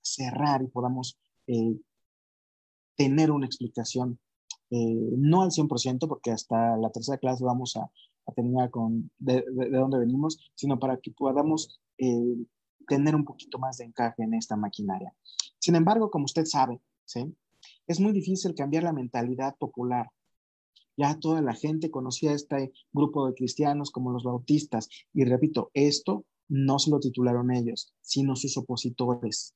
cerrar 0.00 0.62
y 0.62 0.66
podamos 0.66 1.18
eh, 1.46 1.76
tener 2.96 3.30
una 3.30 3.46
explicación 3.46 4.18
no 4.72 5.42
al 5.42 5.50
100%, 5.50 6.08
porque 6.08 6.30
hasta 6.30 6.76
la 6.76 6.90
tercera 6.90 7.18
clase 7.18 7.44
vamos 7.44 7.76
a, 7.76 7.90
terminar 8.34 8.70
con 8.70 9.10
de, 9.18 9.44
dónde 9.70 9.98
venimos, 9.98 10.38
sino 10.54 10.78
para 10.78 10.96
que 10.98 11.10
podamos 11.10 11.80
tener 12.88 13.14
un 13.14 13.24
poquito 13.24 13.58
más 13.58 13.78
de 13.78 13.84
encaje 13.84 14.22
en 14.22 14.34
esta 14.34 14.56
maquinaria. 14.56 15.12
Sin 15.58 15.76
embargo, 15.76 16.10
como 16.10 16.24
usted 16.24 16.44
sabe, 16.44 16.80
es 17.86 18.00
muy 18.00 18.12
difícil 18.12 18.54
cambiar 18.54 18.84
la 18.84 18.92
mentalidad 18.92 19.56
popular. 19.56 20.08
Ya 20.96 21.18
toda 21.18 21.40
la 21.40 21.54
gente 21.54 21.90
conocía 21.90 22.32
este 22.32 22.72
grupo 22.92 23.26
de 23.26 23.34
cristianos 23.34 23.90
como 23.90 24.12
los 24.12 24.24
bautistas. 24.24 24.88
Y 25.12 25.24
repito, 25.24 25.70
esto 25.74 26.24
no 26.48 26.78
se 26.78 26.90
lo 26.90 27.00
titularon 27.00 27.50
ellos, 27.50 27.92
sino 28.00 28.36
sus 28.36 28.56
opositores. 28.56 29.54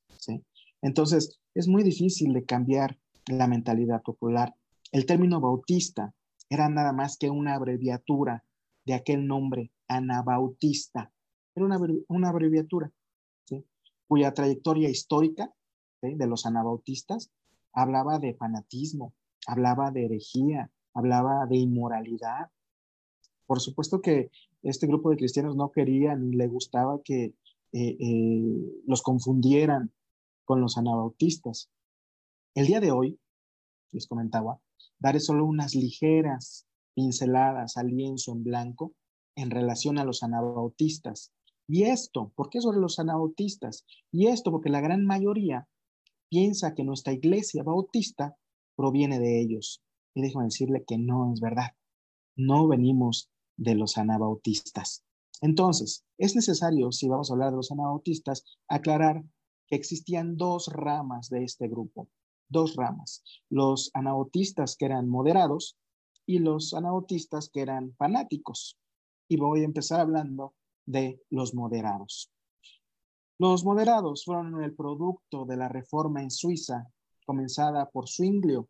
Entonces, 0.82 1.38
es 1.54 1.68
muy 1.68 1.82
difícil 1.82 2.32
de 2.32 2.44
cambiar 2.44 2.98
la 3.26 3.46
mentalidad 3.46 4.02
popular. 4.02 4.54
El 4.92 5.06
término 5.06 5.40
bautista 5.40 6.14
era 6.48 6.68
nada 6.68 6.92
más 6.92 7.16
que 7.18 7.30
una 7.30 7.54
abreviatura 7.54 8.44
de 8.84 8.94
aquel 8.94 9.26
nombre, 9.26 9.72
Anabautista. 9.88 11.12
Era 11.54 11.66
una, 12.08 12.28
abreviatura 12.28 12.92
cuya 14.06 14.32
trayectoria 14.32 14.88
histórica 14.88 15.52
de 16.02 16.26
los 16.26 16.46
anabautistas 16.46 17.30
hablaba 17.72 18.18
de 18.18 18.34
fanatismo, 18.34 19.14
hablaba 19.46 19.90
de 19.90 20.06
herejía, 20.06 20.70
hablaba 20.94 21.46
de 21.46 21.56
inmoralidad. 21.56 22.50
Por 23.46 23.60
supuesto 23.60 24.00
que 24.00 24.30
este 24.62 24.86
grupo 24.86 25.10
de 25.10 25.16
cristianos 25.16 25.56
no 25.56 25.70
quería 25.70 26.14
ni 26.16 26.34
le 26.34 26.46
gustaba 26.48 27.00
que 27.02 27.34
eh, 27.72 27.96
eh, 28.00 28.82
los 28.86 29.02
confundieran 29.02 29.92
con 30.44 30.60
los 30.60 30.78
anabautistas. 30.78 31.70
El 32.54 32.66
día 32.66 32.80
de 32.80 32.92
hoy, 32.92 33.18
les 33.92 34.06
comentaba, 34.06 34.60
daré 34.98 35.20
solo 35.20 35.44
unas 35.44 35.74
ligeras 35.74 36.66
pinceladas 36.94 37.76
al 37.76 37.88
lienzo 37.88 38.32
en 38.32 38.44
blanco 38.44 38.92
en 39.36 39.50
relación 39.50 39.98
a 39.98 40.04
los 40.04 40.22
anabautistas 40.22 41.32
y 41.68 41.84
esto, 41.84 42.32
¿por 42.36 42.48
qué 42.48 42.60
sobre 42.60 42.78
los 42.78 42.98
anabautistas? 42.98 43.84
Y 44.12 44.28
esto 44.28 44.50
porque 44.50 44.70
la 44.70 44.80
gran 44.80 45.04
mayoría 45.04 45.68
piensa 46.28 46.74
que 46.74 46.84
nuestra 46.84 47.12
iglesia 47.12 47.62
bautista 47.62 48.36
proviene 48.76 49.18
de 49.18 49.40
ellos. 49.40 49.82
Y 50.14 50.22
déjame 50.22 50.46
decirle 50.46 50.84
que 50.86 50.98
no 50.98 51.32
es 51.32 51.40
verdad. 51.40 51.72
No 52.36 52.68
venimos 52.68 53.30
de 53.56 53.74
los 53.74 53.98
anabautistas. 53.98 55.02
Entonces, 55.40 56.04
es 56.18 56.34
necesario, 56.34 56.92
si 56.92 57.08
vamos 57.08 57.30
a 57.30 57.34
hablar 57.34 57.50
de 57.50 57.56
los 57.56 57.72
anabautistas, 57.72 58.44
aclarar 58.68 59.24
que 59.66 59.76
existían 59.76 60.36
dos 60.36 60.68
ramas 60.68 61.28
de 61.28 61.44
este 61.44 61.68
grupo, 61.68 62.08
dos 62.48 62.76
ramas. 62.76 63.22
Los 63.50 63.90
anabautistas 63.94 64.76
que 64.76 64.86
eran 64.86 65.08
moderados 65.08 65.76
y 66.26 66.38
los 66.38 66.74
anabautistas 66.74 67.50
que 67.50 67.60
eran 67.60 67.94
fanáticos. 67.96 68.78
Y 69.28 69.36
voy 69.36 69.62
a 69.62 69.64
empezar 69.64 70.00
hablando 70.00 70.54
de 70.84 71.20
los 71.30 71.54
moderados. 71.54 72.30
Los 73.38 73.64
moderados 73.64 74.24
fueron 74.24 74.62
el 74.62 74.74
producto 74.74 75.44
de 75.44 75.56
la 75.56 75.68
reforma 75.68 76.22
en 76.22 76.30
Suiza, 76.30 76.86
comenzada 77.26 77.90
por 77.90 78.08
Zwinglio, 78.08 78.68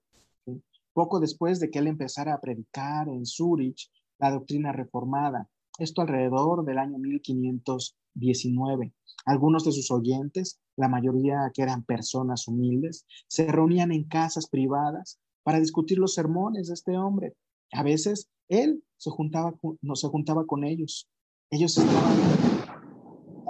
poco 0.92 1.20
después 1.20 1.60
de 1.60 1.70
que 1.70 1.78
él 1.78 1.86
empezara 1.86 2.34
a 2.34 2.40
predicar 2.40 3.08
en 3.08 3.26
Zurich 3.26 3.90
la 4.18 4.30
doctrina 4.30 4.72
reformada, 4.72 5.48
esto 5.78 6.02
alrededor 6.02 6.64
del 6.64 6.78
año 6.78 6.98
1519. 6.98 8.92
Algunos 9.24 9.64
de 9.64 9.72
sus 9.72 9.90
oyentes, 9.90 10.60
la 10.76 10.88
mayoría 10.88 11.50
que 11.52 11.62
eran 11.62 11.84
personas 11.84 12.48
humildes, 12.48 13.06
se 13.28 13.46
reunían 13.46 13.92
en 13.92 14.04
casas 14.04 14.48
privadas 14.48 15.18
para 15.42 15.60
discutir 15.60 15.98
los 15.98 16.14
sermones 16.14 16.68
de 16.68 16.74
este 16.74 16.96
hombre. 16.96 17.34
A 17.72 17.82
veces 17.82 18.28
él 18.48 18.82
se 18.96 19.10
juntaba, 19.10 19.54
no 19.80 19.96
se 19.96 20.08
juntaba 20.08 20.46
con 20.46 20.64
ellos 20.64 21.08
ellos 21.50 21.78
estaban, 21.78 22.16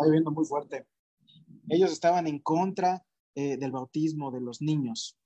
viviendo 0.05 0.31
muy 0.31 0.45
fuerte, 0.45 0.87
ellos 1.69 1.93
estaban 1.93 2.27
en 2.27 2.39
contra 2.41 3.05
eh, 3.35 3.57
del 3.57 3.73
bautismo 3.73 4.31
de 4.31 4.41
los 4.41 4.61
niños. 4.61 5.17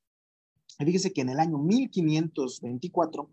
Y 0.79 0.85
fíjese 0.85 1.13
que 1.13 1.23
en 1.23 1.31
el 1.31 1.41
año 1.41 1.59
1524, 1.59 3.31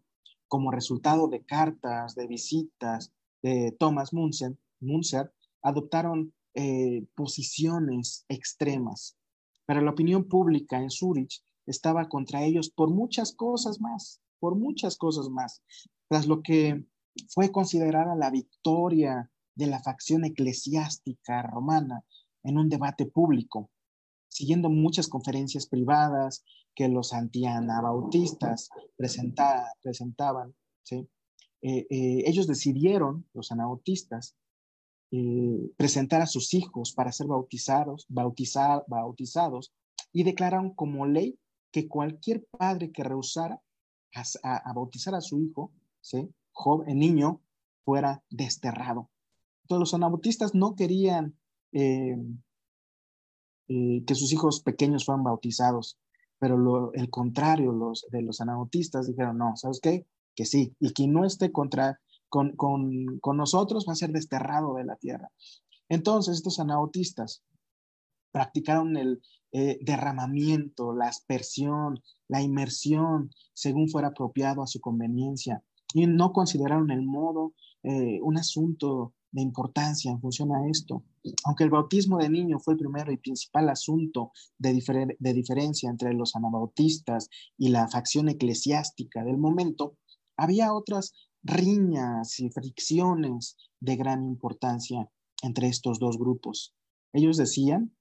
como 0.48 0.72
resultado 0.72 1.28
de 1.28 1.46
cartas, 1.46 2.16
de 2.16 2.26
visitas 2.26 3.14
de 3.42 3.76
Thomas 3.80 4.14
Munzer, 4.14 4.58
Munzer 4.80 5.32
adoptaron 5.62 6.34
eh, 6.54 7.06
posiciones 7.16 8.26
extremas. 8.30 9.18
Pero 9.66 9.82
la 9.82 9.92
opinión 9.92 10.28
pública 10.28 10.82
en 10.82 10.90
Zurich 10.90 11.44
estaba 11.66 12.08
contra 12.08 12.44
ellos 12.44 12.70
por 12.70 12.90
muchas 12.90 13.34
cosas 13.34 13.82
más, 13.82 14.22
por 14.40 14.56
muchas 14.56 14.98
cosas 14.98 15.30
más. 15.30 15.62
Tras 16.08 16.26
lo 16.26 16.42
que 16.42 16.86
fue 17.30 17.52
considerada 17.52 18.16
la 18.16 18.32
victoria 18.32 19.30
de 19.56 19.68
la 19.68 19.82
facción 19.82 20.24
eclesiástica 20.24 21.42
romana 21.42 22.04
en 22.44 22.58
un 22.58 22.70
debate 22.70 23.06
público, 23.06 23.70
siguiendo 24.30 24.70
muchas 24.70 25.08
conferencias 25.08 25.68
privadas 25.68 26.44
que 26.74 26.88
los 26.88 27.12
antianabautistas 27.12 28.70
presentaban. 28.96 30.56
¿sí? 30.84 31.10
Eh, 31.62 31.88
eh, 31.90 32.24
ellos 32.26 32.48
decidieron, 32.48 33.26
los 33.34 33.52
anabautistas, 33.52 34.36
eh, 35.12 35.72
presentar 35.78 36.22
a 36.22 36.28
sus 36.28 36.54
hijos 36.54 36.94
para 36.94 37.12
ser 37.12 37.28
bautizados, 37.28 38.06
bautizados 38.10 39.74
y 40.12 40.24
declararon 40.24 40.74
como 40.74 41.06
ley 41.06 41.40
que 41.72 41.88
cualquier 41.88 42.46
padre 42.46 42.92
que 42.92 43.04
rehusara 43.04 43.62
a, 44.44 44.74
bautizar 44.74 45.16
a 45.16 45.22
su 45.22 45.42
hijo, 45.42 45.72
¿sí? 46.02 46.30
joven, 46.52 47.00
niño, 47.00 47.42
fuera 47.86 48.24
desterrado. 48.30 49.10
Entonces 49.64 49.80
los 49.80 49.94
anabautistas 49.94 50.56
no 50.56 50.76
querían 50.76 51.38
que 51.72 52.16
sus 54.16 54.32
hijos 54.34 54.62
pequeños 54.62 55.06
fueran 55.06 55.24
bautizados, 55.24 56.00
pero 56.40 56.92
el 56.94 57.10
contrario 57.10 57.72
los, 57.72 58.08
de 58.10 58.22
los 58.22 58.42
anabautistas 58.42 59.08
dijeron, 59.08 59.38
no, 59.38 59.56
¿sabes 59.56 59.80
qué? 59.82 60.08
Que 60.38 60.46
sí, 60.46 60.76
y 60.80 60.94
quien 60.94 61.12
no 61.14 61.26
esté 61.26 61.52
contra, 61.52 62.00
con, 62.30 62.56
con, 62.56 63.18
con 63.22 63.38
nosotros 63.38 63.86
va 63.90 63.94
a 63.94 63.96
ser 63.96 64.12
desterrado 64.12 64.76
de 64.76 64.86
la 64.86 64.96
tierra. 64.96 65.32
Entonces 65.90 66.38
estos 66.38 66.60
anabautistas 66.60 67.44
practicaron 68.32 68.98
el 68.98 69.22
eh, 69.52 69.80
derramamiento, 69.82 70.94
la 70.94 71.08
aspersión, 71.08 72.04
la 72.28 72.44
inmersión, 72.44 73.32
según 73.54 73.90
fuera 73.90 74.10
apropiado 74.10 74.62
a 74.62 74.68
su 74.68 74.80
conveniencia, 74.80 75.64
y 75.94 76.06
no 76.06 76.32
consideraron 76.34 76.92
el 76.92 77.02
modo 77.02 77.54
un 78.22 78.38
asunto 78.38 79.14
de 79.32 79.42
importancia 79.42 80.12
en 80.12 80.20
función 80.20 80.54
a 80.54 80.68
esto. 80.70 81.04
Aunque 81.46 81.64
el 81.64 81.70
bautismo 81.70 82.18
de 82.18 82.30
niño 82.30 82.60
fue 82.60 82.74
el 82.74 82.80
primero 82.80 83.14
y 83.14 83.18
principal 83.18 83.70
asunto 83.70 84.32
de, 84.58 85.16
de 85.18 85.34
diferencia 85.34 85.90
entre 85.90 86.14
los 86.14 86.36
anabautistas 86.36 87.30
y 87.58 87.70
la 87.70 87.88
facción 87.88 88.28
eclesiástica 88.28 89.24
del 89.24 89.38
momento, 89.38 89.96
había 90.38 90.74
otras 90.74 91.14
riñas 91.44 92.40
y 92.40 92.50
fricciones 92.50 93.58
de 93.80 93.96
gran 93.96 94.24
importancia 94.24 95.10
entre 95.44 95.68
estos 95.68 96.00
dos 96.00 96.18
grupos. 96.18 96.74
Ellos 97.14 97.38
decían. 97.38 97.94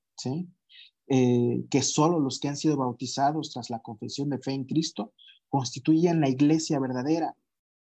Eh, 1.08 1.64
que 1.70 1.82
solo 1.82 2.18
los 2.18 2.40
que 2.40 2.48
han 2.48 2.56
sido 2.56 2.76
bautizados 2.76 3.52
tras 3.52 3.70
la 3.70 3.78
confesión 3.78 4.28
de 4.28 4.38
fe 4.38 4.52
en 4.52 4.64
Cristo 4.64 5.12
constituían 5.48 6.20
la 6.20 6.28
iglesia 6.28 6.80
verdadera 6.80 7.36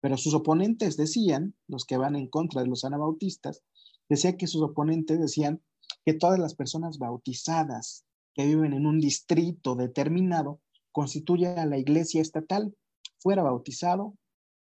pero 0.00 0.16
sus 0.16 0.34
oponentes 0.34 0.96
decían, 0.96 1.54
los 1.66 1.84
que 1.84 1.96
van 1.96 2.16
en 2.16 2.28
contra 2.28 2.62
de 2.62 2.68
los 2.68 2.84
anabautistas, 2.84 3.62
decía 4.08 4.36
que 4.36 4.46
sus 4.46 4.62
oponentes 4.62 5.20
decían 5.20 5.60
que 6.04 6.14
todas 6.14 6.38
las 6.38 6.54
personas 6.54 6.98
bautizadas 6.98 8.04
que 8.34 8.46
viven 8.46 8.72
en 8.72 8.86
un 8.86 9.00
distrito 9.00 9.74
determinado 9.74 10.60
constituyen 10.92 11.58
a 11.58 11.66
la 11.66 11.78
iglesia 11.78 12.22
estatal, 12.22 12.74
fuera 13.18 13.42
bautizado, 13.42 14.14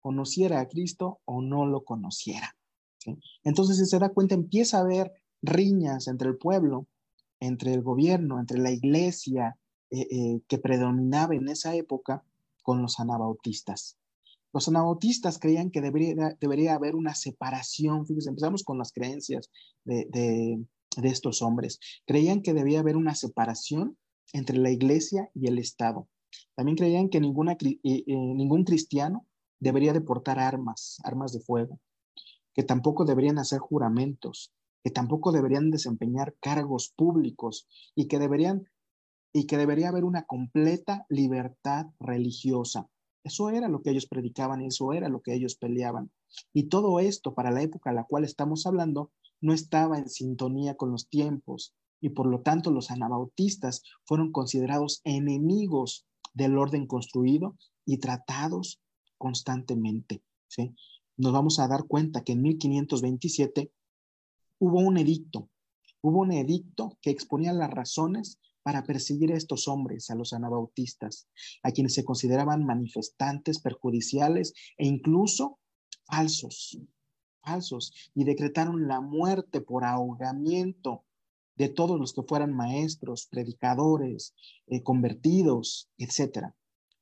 conociera 0.03 0.61
a 0.61 0.69
Cristo 0.69 1.21
o 1.25 1.41
no 1.41 1.65
lo 1.65 1.85
conociera. 1.85 2.55
Entonces, 3.43 3.79
si 3.79 3.87
se 3.87 3.99
da 3.99 4.11
cuenta, 4.11 4.35
empieza 4.35 4.79
a 4.79 4.83
haber 4.83 5.13
riñas 5.41 6.07
entre 6.09 6.29
el 6.29 6.37
pueblo, 6.37 6.87
entre 7.41 7.73
el 7.73 7.83
gobierno, 7.83 8.39
entre 8.39 8.59
la 8.59 8.71
iglesia 8.71 9.57
eh, 9.91 10.07
eh, 10.11 10.41
que 10.47 10.59
predominaba 10.59 11.35
en 11.35 11.49
esa 11.49 11.75
época 11.75 12.25
con 12.63 12.83
los 12.83 13.01
anabautistas. 13.01 13.99
Los 14.53 14.69
anabautistas 14.69 15.39
creían 15.39 15.71
que 15.71 15.81
debería, 15.81 16.37
debería 16.41 16.75
haber 16.75 16.95
una 16.95 17.15
separación. 17.15 18.07
Fíjense, 18.07 18.29
empezamos 18.29 18.63
con 18.63 18.79
las 18.79 18.93
creencias 18.93 19.51
de, 19.85 20.07
de, 20.11 21.09
estos 21.09 21.41
hombres. 21.41 21.81
Creían 22.07 22.43
que 22.43 22.53
debía 22.53 22.81
haber 22.81 22.97
una 22.97 23.15
separación 23.15 23.97
entre 24.35 24.59
la 24.59 24.71
iglesia 24.71 25.31
y 25.35 25.47
el 25.47 25.59
Estado. 25.59 26.07
También 26.55 26.77
creían 26.77 27.09
que 27.09 27.19
eh, 27.19 27.23
ningún 27.23 28.65
cristiano 28.65 29.27
debería 29.63 29.93
de 29.93 30.01
portar 30.01 30.41
armas, 30.41 30.97
armas 31.05 31.33
de 31.33 31.39
fuego, 31.39 31.79
que 32.53 32.65
tampoco 32.65 33.05
deberían 33.05 33.39
hacer 33.39 33.61
juramentos, 33.61 34.53
que 34.83 34.91
tampoco 34.91 35.31
deberían 35.31 35.71
desempeñar 35.71 36.35
cargos 36.41 36.93
públicos 36.97 37.69
y 37.95 38.09
que 38.09 38.19
deberían 38.19 38.65
y 39.33 39.47
que 39.47 39.57
debería 39.57 39.89
haber 39.89 40.05
una 40.05 40.25
completa 40.25 41.07
libertad 41.09 41.87
religiosa. 42.01 42.89
Eso 43.23 43.51
era 43.51 43.69
lo 43.69 43.83
que 43.83 43.91
ellos 43.91 44.07
predicaban 44.07 44.63
eso 44.63 44.93
era 44.93 45.09
lo 45.09 45.23
que 45.23 45.33
ellos 45.33 45.55
peleaban. 45.55 46.11
Y 46.53 46.65
todo 46.65 46.99
esto, 46.99 47.35
para 47.35 47.53
la 47.53 47.63
época 47.63 47.91
a 47.91 47.95
la 47.95 48.05
cual 48.05 48.25
estamos 48.25 48.67
hablando, 48.67 49.13
no 49.41 49.53
estaba 49.53 49.97
en 49.97 50.09
sintonía 50.09 50.75
con 50.75 50.91
los 50.91 51.09
tiempos 51.09 51.73
y 52.01 52.11
por 52.11 52.27
lo 52.27 52.41
tanto 52.41 52.73
los 52.73 52.91
anabautistas 52.91 53.85
fueron 54.05 54.33
considerados 54.33 55.01
enemigos 55.05 56.05
del 56.35 56.59
orden 56.59 56.87
construido 56.89 57.57
y 57.87 57.99
tratados 57.99 58.82
constantemente. 59.23 60.21
Nos 61.17 61.33
vamos 61.33 61.61
a 61.61 61.69
dar 61.69 61.85
cuenta 61.85 62.25
que 62.25 62.33
en 62.33 62.43
1527 62.43 63.71
hubo 64.59 64.81
un 64.81 64.99
edicto, 64.99 65.49
hubo 66.01 66.23
un 66.23 66.33
edicto 66.33 66.99
que 67.01 67.11
exponía 67.11 67.53
las 67.53 67.71
razones 67.71 68.41
para 68.65 68.83
perseguir 68.83 69.33
a 69.33 69.37
estos 69.37 69.69
hombres, 69.69 70.11
a 70.11 70.17
los 70.17 70.33
anabautistas, 70.33 71.29
a 71.63 71.71
quienes 71.71 71.95
se 71.95 72.05
consideraban 72.05 72.67
manifestantes, 72.67 73.61
perjudiciales 73.61 74.55
e 74.77 74.89
incluso 74.89 75.61
falsos, 76.05 76.81
falsos, 77.45 77.95
y 78.17 78.25
decretaron 78.25 78.89
la 78.89 79.01
muerte 79.01 79.61
por 79.61 79.85
ahogamiento 79.85 81.05
de 81.55 81.69
todos 81.69 81.97
los 81.97 82.13
que 82.13 82.25
fueran 82.25 82.53
maestros, 82.53 83.27
predicadores, 83.27 84.35
eh, 84.67 84.83
convertidos, 84.83 85.89
etc. 85.97 86.53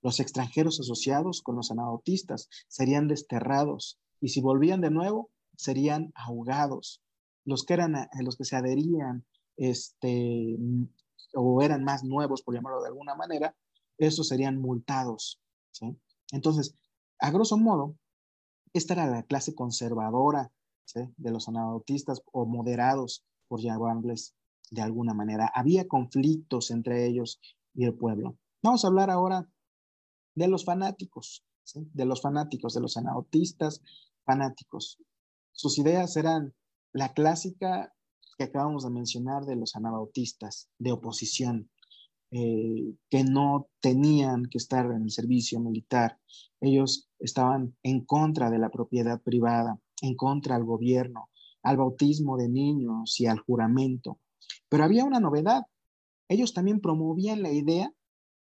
Los 0.03 0.21
extranjeros 0.21 0.81
asociados 0.81 1.43
con 1.43 1.57
los 1.57 1.71
anabautistas 1.71 2.49
serían 2.69 3.09
desterrados 3.09 3.99
y 4.21 4.29
si 4.29 4.41
volvían 4.41 4.81
de 4.81 4.91
nuevo, 4.91 5.31
serían 5.57 6.13
ahogados. 6.15 7.03
Los 7.45 7.65
que 7.65 7.75
eran, 7.75 7.97
eh, 7.97 8.09
los 8.23 8.37
que 8.37 8.45
se 8.45 8.57
adherían, 8.57 9.25
este, 9.57 10.57
o 11.35 11.63
eran 11.63 11.85
más 11.85 12.05
nuevos, 12.05 12.43
por 12.43 12.55
llamarlo 12.55 12.81
de 12.81 12.89
alguna 12.89 13.15
manera, 13.15 13.57
esos 13.99 14.29
serían 14.29 14.59
multados. 14.59 15.41
Entonces, 16.33 16.75
a 17.19 17.31
grosso 17.31 17.59
modo, 17.59 17.97
esta 18.73 18.95
era 18.95 19.07
la 19.07 19.23
clase 19.23 19.55
conservadora 19.55 20.53
de 20.95 21.31
los 21.31 21.49
anabautistas 21.49 22.23
o 22.33 22.47
moderados, 22.47 23.25
por 23.49 23.61
llamarles 23.61 24.35
de 24.71 24.83
alguna 24.83 25.13
manera. 25.13 25.51
Había 25.55 25.89
conflictos 25.89 26.71
entre 26.71 27.07
ellos 27.07 27.41
y 27.75 27.85
el 27.85 27.95
pueblo. 27.95 28.37
Vamos 28.63 28.85
a 28.85 28.89
hablar 28.89 29.11
ahora 29.11 29.49
de 30.35 30.49
los 30.49 30.65
fanáticos, 30.65 31.45
de 31.75 32.05
los 32.05 32.21
fanáticos, 32.23 32.75
de 32.75 32.81
los 32.81 32.97
anabautistas 32.97 33.83
fanáticos. 34.25 34.99
Sus 35.53 35.79
ideas 35.79 36.17
eran 36.17 36.55
la 36.93 37.13
clásica 37.13 37.93
que 38.39 38.45
acabamos 38.45 38.85
de 38.85 38.91
mencionar 38.91 39.45
de 39.45 39.57
los 39.57 39.77
anabautistas, 39.77 40.71
de 40.79 40.93
oposición, 40.93 41.71
eh, 42.31 42.95
que 43.11 43.25
no 43.25 43.69
tenían 43.81 44.47
que 44.47 44.59
estar 44.59 44.87
en 44.87 45.03
el 45.03 45.11
servicio 45.11 45.61
militar. 45.61 46.19
Ellos 46.61 47.11
estaban 47.19 47.77
en 47.83 48.05
contra 48.05 48.51
de 48.51 48.59
la 48.59 48.71
propiedad 48.71 49.21
privada, 49.21 49.81
en 50.01 50.15
contra 50.17 50.55
del 50.57 50.65
gobierno, 50.65 51.29
al 51.63 51.77
bautismo 51.77 52.37
de 52.37 52.49
niños 52.49 53.19
y 53.21 53.27
al 53.27 53.41
juramento. 53.41 54.19
Pero 54.69 54.85
había 54.85 55.05
una 55.05 55.21
novedad. 55.21 55.63
Ellos 56.29 56.55
también 56.55 56.81
promovían 56.81 57.43
la 57.43 57.53
idea 57.53 57.93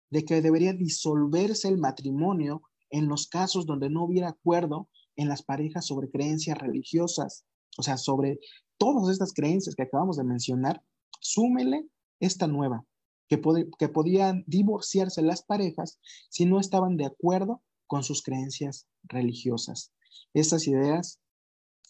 de 0.09 0.25
que 0.25 0.41
debería 0.41 0.73
disolverse 0.73 1.67
el 1.67 1.77
matrimonio 1.77 2.61
en 2.89 3.07
los 3.07 3.27
casos 3.27 3.65
donde 3.65 3.89
no 3.89 4.03
hubiera 4.03 4.29
acuerdo 4.29 4.89
en 5.15 5.27
las 5.27 5.43
parejas 5.43 5.85
sobre 5.85 6.09
creencias 6.09 6.57
religiosas, 6.57 7.45
o 7.77 7.83
sea, 7.83 7.97
sobre 7.97 8.39
todas 8.77 9.11
estas 9.11 9.33
creencias 9.33 9.75
que 9.75 9.83
acabamos 9.83 10.17
de 10.17 10.23
mencionar, 10.23 10.81
súmele 11.19 11.87
esta 12.19 12.47
nueva, 12.47 12.85
que, 13.27 13.39
que 13.77 13.89
podían 13.89 14.43
divorciarse 14.47 15.21
las 15.21 15.43
parejas 15.43 15.99
si 16.29 16.45
no 16.45 16.59
estaban 16.59 16.97
de 16.97 17.05
acuerdo 17.05 17.61
con 17.87 18.03
sus 18.03 18.23
creencias 18.23 18.87
religiosas. 19.03 19.93
Estas 20.33 20.67
ideas 20.67 21.19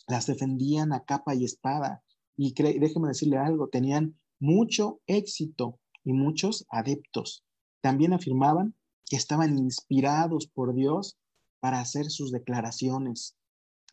las 0.08 0.26
defendían 0.26 0.92
a 0.92 1.04
capa 1.04 1.36
y 1.36 1.46
espada 1.46 2.04
y 2.36 2.54
déjeme 2.54 3.10
decirle 3.10 3.38
algo, 3.38 3.68
tenían 3.68 4.18
mucho 4.40 5.02
éxito 5.08 5.80
y 6.04 6.14
muchos 6.14 6.66
adeptos. 6.70 7.44
También 7.82 8.14
afirmaban 8.14 8.76
que 9.06 9.16
estaban 9.16 9.58
inspirados 9.58 10.48
por 10.48 10.74
Dios 10.74 11.18
para 11.60 11.80
hacer 11.80 12.10
sus 12.10 12.32
declaraciones. 12.32 13.36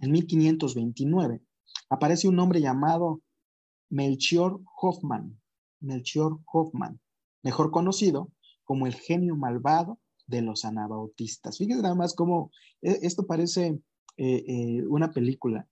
En 0.00 0.12
1529 0.12 1.42
aparece 1.88 2.28
un 2.28 2.38
hombre 2.38 2.60
llamado 2.60 3.22
Melchior 3.88 4.60
Hoffman, 4.80 5.40
Melchior 5.80 6.40
Hoffman, 6.52 7.00
mejor 7.42 7.70
conocido 7.70 8.30
como 8.64 8.86
el 8.86 8.94
genio 8.94 9.36
malvado 9.36 9.98
de 10.26 10.42
los 10.42 10.64
anabautistas. 10.64 11.58
Fíjense 11.58 11.82
nada 11.82 11.94
más 11.94 12.14
cómo 12.14 12.50
e, 12.82 12.98
esto 13.02 13.26
parece 13.26 13.80
eh, 14.16 14.44
eh, 14.46 14.82
una 14.88 15.12
película, 15.12 15.68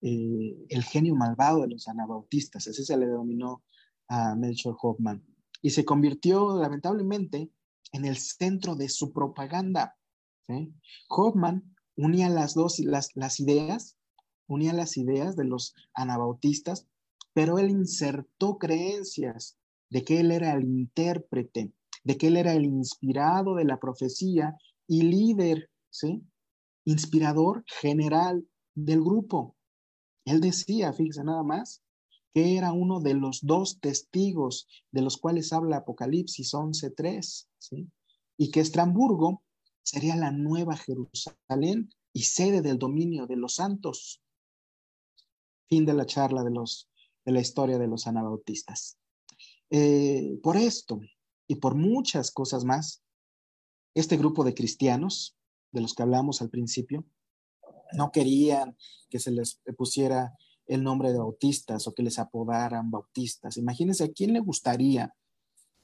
eh, 0.00 0.56
el 0.68 0.84
genio 0.84 1.14
malvado 1.14 1.62
de 1.62 1.68
los 1.68 1.88
anabautistas, 1.88 2.66
así 2.68 2.84
se 2.84 2.96
le 2.96 3.06
denominó 3.06 3.62
a 4.08 4.36
Melchior 4.36 4.76
Hoffman, 4.80 5.24
y 5.62 5.70
se 5.70 5.84
convirtió 5.84 6.60
lamentablemente 6.60 7.50
en 7.92 8.04
el 8.04 8.16
centro 8.16 8.74
de 8.74 8.88
su 8.88 9.12
propaganda. 9.12 9.96
Hoffman 11.08 11.74
unía 11.96 12.28
las 12.28 12.54
dos 12.54 12.78
las, 12.80 13.10
las 13.14 13.40
ideas, 13.40 13.96
unía 14.46 14.72
las 14.72 14.96
ideas 14.96 15.36
de 15.36 15.44
los 15.44 15.74
anabautistas, 15.94 16.86
pero 17.32 17.58
él 17.58 17.70
insertó 17.70 18.58
creencias 18.58 19.58
de 19.90 20.04
que 20.04 20.20
él 20.20 20.30
era 20.30 20.52
el 20.54 20.64
intérprete, 20.64 21.72
de 22.04 22.16
que 22.16 22.28
él 22.28 22.36
era 22.36 22.54
el 22.54 22.64
inspirado 22.64 23.54
de 23.54 23.64
la 23.64 23.78
profecía 23.78 24.56
y 24.86 25.02
líder, 25.02 25.70
¿sí? 25.90 26.22
Inspirador 26.84 27.64
general 27.80 28.46
del 28.74 29.00
grupo. 29.00 29.56
Él 30.24 30.40
decía, 30.40 30.92
fíjese 30.92 31.24
nada 31.24 31.42
más, 31.42 31.82
que 32.36 32.58
era 32.58 32.70
uno 32.70 33.00
de 33.00 33.14
los 33.14 33.46
dos 33.46 33.80
testigos 33.80 34.68
de 34.92 35.00
los 35.00 35.16
cuales 35.16 35.54
habla 35.54 35.78
Apocalipsis 35.78 36.52
11.3, 36.52 37.46
¿sí? 37.56 37.88
y 38.36 38.50
que 38.50 38.60
Estramburgo 38.60 39.42
sería 39.82 40.16
la 40.16 40.32
nueva 40.32 40.76
Jerusalén 40.76 41.88
y 42.12 42.24
sede 42.24 42.60
del 42.60 42.78
dominio 42.78 43.26
de 43.26 43.36
los 43.36 43.54
santos. 43.54 44.22
Fin 45.66 45.86
de 45.86 45.94
la 45.94 46.04
charla 46.04 46.44
de, 46.44 46.50
los, 46.50 46.90
de 47.24 47.32
la 47.32 47.40
historia 47.40 47.78
de 47.78 47.86
los 47.86 48.06
anabautistas. 48.06 48.98
Eh, 49.70 50.38
por 50.42 50.58
esto 50.58 51.00
y 51.48 51.54
por 51.54 51.74
muchas 51.74 52.30
cosas 52.30 52.66
más, 52.66 53.02
este 53.94 54.18
grupo 54.18 54.44
de 54.44 54.52
cristianos, 54.52 55.38
de 55.72 55.80
los 55.80 55.94
que 55.94 56.02
hablamos 56.02 56.42
al 56.42 56.50
principio, 56.50 57.06
no 57.94 58.12
querían 58.12 58.76
que 59.08 59.20
se 59.20 59.30
les 59.30 59.62
pusiera 59.78 60.36
el 60.66 60.82
nombre 60.82 61.12
de 61.12 61.18
bautistas 61.18 61.86
o 61.86 61.94
que 61.94 62.02
les 62.02 62.18
apodaran 62.18 62.90
bautistas. 62.90 63.56
Imagínense 63.56 64.04
a 64.04 64.12
quién 64.12 64.32
le 64.32 64.40
gustaría 64.40 65.14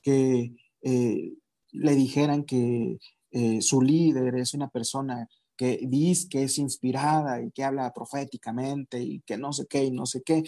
que 0.02 0.54
eh, 0.82 1.34
le 1.70 1.94
dijeran 1.94 2.44
que 2.44 2.98
eh, 3.30 3.62
su 3.62 3.80
líder 3.80 4.34
es 4.36 4.54
una 4.54 4.68
persona 4.68 5.28
que 5.56 5.80
dice 5.86 6.28
que 6.28 6.42
es 6.44 6.58
inspirada 6.58 7.42
y 7.42 7.50
que 7.52 7.64
habla 7.64 7.92
proféticamente 7.92 9.02
y 9.02 9.20
que 9.20 9.38
no 9.38 9.52
sé 9.52 9.66
qué 9.66 9.84
y 9.84 9.90
no 9.90 10.06
sé 10.06 10.22
qué. 10.22 10.42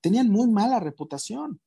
Tenían 0.00 0.30
muy 0.30 0.48
mala 0.48 0.80
reputación 0.80 1.60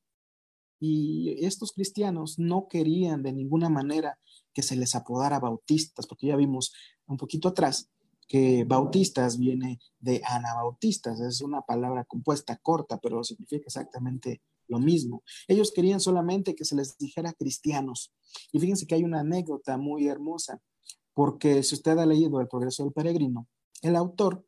y 0.80 1.44
estos 1.44 1.72
cristianos 1.72 2.38
no 2.38 2.66
querían 2.68 3.22
de 3.22 3.32
ninguna 3.32 3.68
manera 3.68 4.18
que 4.52 4.62
se 4.62 4.74
les 4.74 4.94
apodara 4.94 5.38
bautistas, 5.38 6.06
porque 6.06 6.26
ya 6.26 6.36
vimos 6.36 6.74
un 7.06 7.16
poquito 7.16 7.48
atrás 7.48 7.88
que 8.28 8.64
bautistas 8.64 9.38
viene 9.38 9.78
de 9.98 10.22
anabautistas, 10.24 11.20
es 11.20 11.40
una 11.40 11.62
palabra 11.62 12.04
compuesta 12.04 12.56
corta, 12.56 12.98
pero 12.98 13.22
significa 13.24 13.64
exactamente 13.66 14.42
lo 14.68 14.78
mismo. 14.78 15.22
Ellos 15.48 15.72
querían 15.72 16.00
solamente 16.00 16.54
que 16.54 16.64
se 16.64 16.76
les 16.76 16.96
dijera 16.96 17.32
cristianos. 17.32 18.12
Y 18.52 18.58
fíjense 18.58 18.86
que 18.86 18.94
hay 18.94 19.04
una 19.04 19.20
anécdota 19.20 19.76
muy 19.76 20.08
hermosa, 20.08 20.60
porque 21.14 21.62
si 21.62 21.74
usted 21.74 21.98
ha 21.98 22.06
leído 22.06 22.40
El 22.40 22.48
progreso 22.48 22.84
del 22.84 22.92
peregrino, 22.92 23.48
el 23.82 23.96
autor 23.96 24.46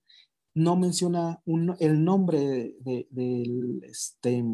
no 0.54 0.76
menciona 0.76 1.42
el 1.80 2.04
nombre 2.04 2.76
del, 2.80 3.82
este, 3.82 4.44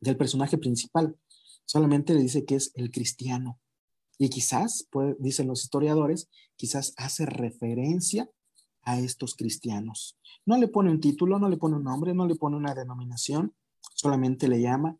del 0.00 0.16
personaje 0.16 0.58
principal, 0.58 1.16
solamente 1.64 2.12
le 2.12 2.22
dice 2.22 2.44
que 2.44 2.56
es 2.56 2.72
el 2.74 2.90
cristiano. 2.90 3.60
Y 4.22 4.28
quizás, 4.28 4.86
dicen 5.18 5.48
los 5.48 5.62
historiadores, 5.62 6.28
quizás 6.54 6.92
hace 6.98 7.24
referencia 7.24 8.28
a 8.82 9.00
estos 9.00 9.34
cristianos. 9.34 10.18
No 10.44 10.58
le 10.58 10.68
pone 10.68 10.90
un 10.90 11.00
título, 11.00 11.38
no 11.38 11.48
le 11.48 11.56
pone 11.56 11.76
un 11.76 11.84
nombre, 11.84 12.12
no 12.12 12.26
le 12.26 12.34
pone 12.34 12.58
una 12.58 12.74
denominación, 12.74 13.54
solamente 13.94 14.46
le 14.46 14.60
llama 14.60 14.98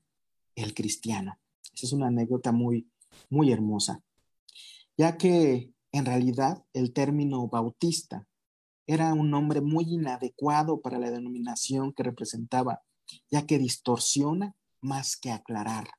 el 0.55 0.73
cristiano. 0.73 1.39
Esa 1.75 1.85
es 1.87 1.93
una 1.93 2.07
anécdota 2.07 2.51
muy, 2.51 2.91
muy 3.29 3.53
hermosa, 3.53 4.03
ya 4.97 5.19
que 5.19 5.75
en 5.93 6.07
realidad 6.07 6.65
el 6.73 6.95
término 6.95 7.47
bautista 7.47 8.27
era 8.87 9.13
un 9.13 9.29
nombre 9.29 9.61
muy 9.61 9.85
inadecuado 9.85 10.81
para 10.81 10.99
la 10.99 11.11
denominación 11.11 11.93
que 11.93 12.05
representaba, 12.05 12.81
ya 13.31 13.45
que 13.45 13.59
distorsiona 13.59 14.57
más 14.81 15.19
que 15.19 15.31
aclarar. 15.31 15.91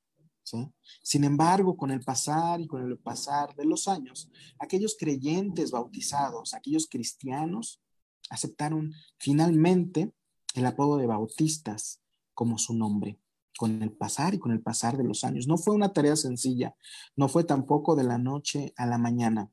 Sin 1.01 1.23
embargo, 1.23 1.77
con 1.77 1.91
el 1.91 2.01
pasar 2.01 2.61
y 2.61 2.67
con 2.67 2.83
el 2.85 2.97
pasar 2.97 3.55
de 3.55 3.65
los 3.65 3.87
años, 3.87 4.29
aquellos 4.59 4.95
creyentes 4.99 5.71
bautizados, 5.71 6.53
aquellos 6.53 6.87
cristianos, 6.87 7.81
aceptaron 8.29 8.93
finalmente 9.17 10.11
el 10.55 10.65
apodo 10.65 10.97
de 10.97 11.07
bautistas 11.07 12.01
como 12.33 12.57
su 12.57 12.73
nombre, 12.73 13.19
con 13.57 13.81
el 13.81 13.91
pasar 13.91 14.33
y 14.33 14.39
con 14.39 14.51
el 14.51 14.61
pasar 14.61 14.97
de 14.97 15.03
los 15.03 15.23
años. 15.23 15.47
No 15.47 15.57
fue 15.57 15.75
una 15.75 15.93
tarea 15.93 16.15
sencilla, 16.15 16.75
no 17.15 17.27
fue 17.27 17.43
tampoco 17.43 17.95
de 17.95 18.03
la 18.03 18.17
noche 18.17 18.73
a 18.77 18.85
la 18.85 18.97
mañana, 18.97 19.51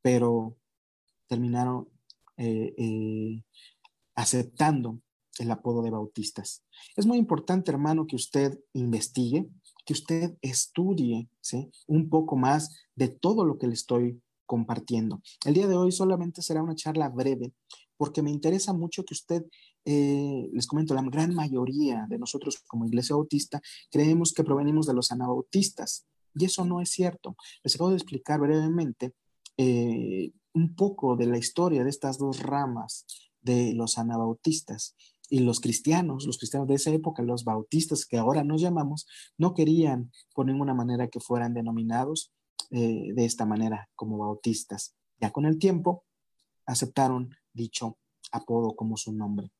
pero 0.00 0.56
terminaron 1.28 1.88
eh, 2.36 2.74
eh, 2.76 3.44
aceptando 4.14 5.00
el 5.38 5.50
apodo 5.50 5.82
de 5.82 5.90
bautistas. 5.90 6.64
Es 6.96 7.06
muy 7.06 7.18
importante, 7.18 7.70
hermano, 7.70 8.06
que 8.06 8.16
usted 8.16 8.58
investigue, 8.72 9.48
que 9.84 9.92
usted 9.92 10.36
estudie 10.42 11.28
un 11.86 12.08
poco 12.08 12.36
más 12.36 12.76
de 12.94 13.08
todo 13.08 13.44
lo 13.44 13.58
que 13.58 13.66
le 13.66 13.74
estoy 13.74 14.20
compartiendo. 14.46 15.22
El 15.44 15.54
día 15.54 15.66
de 15.66 15.76
hoy 15.76 15.92
solamente 15.92 16.42
será 16.42 16.62
una 16.62 16.74
charla 16.74 17.08
breve 17.08 17.52
porque 17.96 18.22
me 18.22 18.30
interesa 18.30 18.72
mucho 18.72 19.04
que 19.04 19.14
usted, 19.14 19.44
eh, 19.84 20.50
les 20.52 20.66
comento, 20.66 20.94
la 20.94 21.02
gran 21.02 21.34
mayoría 21.34 22.06
de 22.08 22.18
nosotros 22.18 22.58
como 22.66 22.86
iglesia 22.86 23.14
bautista 23.14 23.60
creemos 23.90 24.32
que 24.32 24.44
provenimos 24.44 24.86
de 24.86 24.94
los 24.94 25.12
anabautistas 25.12 26.06
y 26.34 26.44
eso 26.46 26.64
no 26.64 26.80
es 26.80 26.90
cierto. 26.90 27.36
Les 27.62 27.74
acabo 27.74 27.90
de 27.90 27.96
explicar 27.96 28.40
brevemente 28.40 29.12
eh, 29.56 30.32
un 30.54 30.74
poco 30.74 31.16
de 31.16 31.26
la 31.26 31.38
historia 31.38 31.84
de 31.84 31.90
estas 31.90 32.18
dos 32.18 32.40
ramas 32.40 33.06
de 33.40 33.74
los 33.74 33.98
anabautistas 33.98 34.94
y 35.32 35.38
los 35.38 35.60
cristianos, 35.60 36.26
los 36.26 36.36
cristianos 36.36 36.68
de 36.68 36.74
esa 36.74 36.90
época, 36.90 37.22
los 37.22 37.44
bautistas 37.44 38.04
que 38.04 38.18
ahora 38.18 38.44
nos 38.44 38.60
llamamos, 38.60 39.06
no 39.38 39.54
querían 39.54 40.12
por 40.34 40.44
ninguna 40.44 40.74
manera 40.74 41.08
que 41.08 41.20
fueran 41.20 41.54
denominados 41.54 42.34
eh, 42.70 43.14
de 43.14 43.24
esta 43.24 43.46
manera 43.46 43.88
como 43.94 44.18
bautistas. 44.18 44.94
Ya 45.22 45.30
con 45.30 45.46
el 45.46 45.58
tiempo 45.58 46.04
aceptaron 46.66 47.34
dicho 47.54 47.96
apodo 48.30 48.76
como 48.76 48.98
su 48.98 49.10
nombre. 49.14 49.50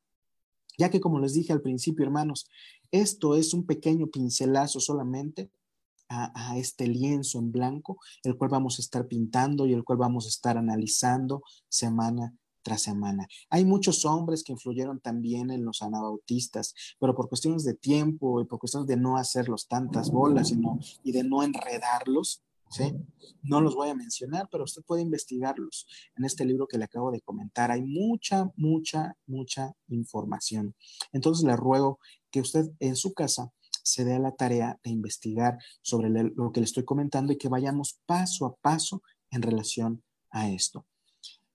Ya 0.76 0.90
que 0.90 1.00
como 1.00 1.18
les 1.18 1.32
dije 1.32 1.54
al 1.54 1.62
principio, 1.62 2.04
hermanos, 2.04 2.50
esto 2.90 3.34
es 3.34 3.54
un 3.54 3.64
pequeño 3.64 4.08
pincelazo 4.08 4.78
solamente 4.78 5.50
a, 6.10 6.50
a, 6.50 6.58
este 6.58 6.86
lienzo 6.86 7.38
en 7.38 7.50
blanco, 7.50 7.96
el 8.24 8.36
cual 8.36 8.50
vamos 8.50 8.78
a 8.78 8.82
estar 8.82 9.08
pintando 9.08 9.64
y 9.64 9.72
el 9.72 9.84
cual 9.84 9.96
vamos 9.96 10.26
a 10.26 10.28
estar 10.28 10.58
analizando 10.58 11.42
semana 11.70 12.34
tras 12.62 12.82
semana. 12.82 13.28
Hay 13.50 13.64
muchos 13.64 14.04
hombres 14.04 14.42
que 14.42 14.52
influyeron 14.52 15.00
también 15.00 15.50
en 15.50 15.64
los 15.64 15.82
anabautistas, 15.82 16.74
pero 16.98 17.14
por 17.14 17.28
cuestiones 17.28 17.64
de 17.64 17.74
tiempo 17.74 18.40
y 18.40 18.44
por 18.44 18.58
cuestiones 18.58 18.88
de 18.88 18.96
no 18.96 19.16
hacerlos 19.16 19.68
tantas 19.68 20.10
bolas 20.10 20.52
y, 21.02 21.12
de 21.12 21.24
no 21.24 21.42
enredarlos. 21.42 22.42
No 23.42 23.60
los 23.60 23.74
voy 23.74 23.90
a 23.90 23.94
mencionar, 23.94 24.48
pero 24.50 24.64
usted 24.64 24.82
puede 24.82 25.02
investigarlos 25.02 25.86
en 26.16 26.24
este 26.24 26.46
libro 26.46 26.66
que 26.66 26.78
le 26.78 26.84
acabo 26.84 27.10
de 27.10 27.20
comentar. 27.20 27.70
Hay 27.70 27.82
mucha, 27.82 28.50
mucha, 28.56 29.14
mucha 29.26 29.74
información. 29.88 30.74
Entonces 31.12 31.44
le 31.44 31.54
ruego 31.54 31.98
que 32.30 32.40
usted 32.40 32.70
en 32.80 32.96
su 32.96 33.12
casa 33.12 33.52
se 33.82 34.04
dé 34.04 34.14
a 34.14 34.18
la 34.18 34.32
tarea 34.32 34.80
de 34.82 34.90
investigar 34.90 35.58
sobre 35.82 36.08
lo 36.08 36.52
que 36.52 36.60
le 36.60 36.64
estoy 36.64 36.84
comentando 36.84 37.32
y 37.32 37.38
que 37.38 37.48
vayamos 37.48 38.00
paso 38.06 38.46
a 38.46 38.54
paso 38.56 39.02
en 39.30 39.42
relación 39.42 40.02
a 40.30 40.48
esto. 40.48 40.86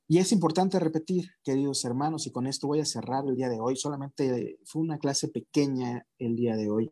Y 0.10 0.20
es 0.20 0.32
importante 0.32 0.80
repetir, 0.80 1.32
queridos 1.44 1.84
hermanos, 1.84 2.28
y 2.28 2.32
con 2.32 2.48
esto 2.48 2.68
voy 2.68 2.80
a 2.80 2.86
cerrar 2.86 3.26
el 3.28 3.36
día 3.36 3.50
de 3.50 3.60
hoy. 3.60 3.76
Solamente 3.76 4.58
fue 4.64 4.82
una 4.82 5.00
clase 5.00 5.28
pequeña 5.28 6.08
el 6.18 6.38
día 6.38 6.56
de 6.56 6.70
hoy 6.70 6.92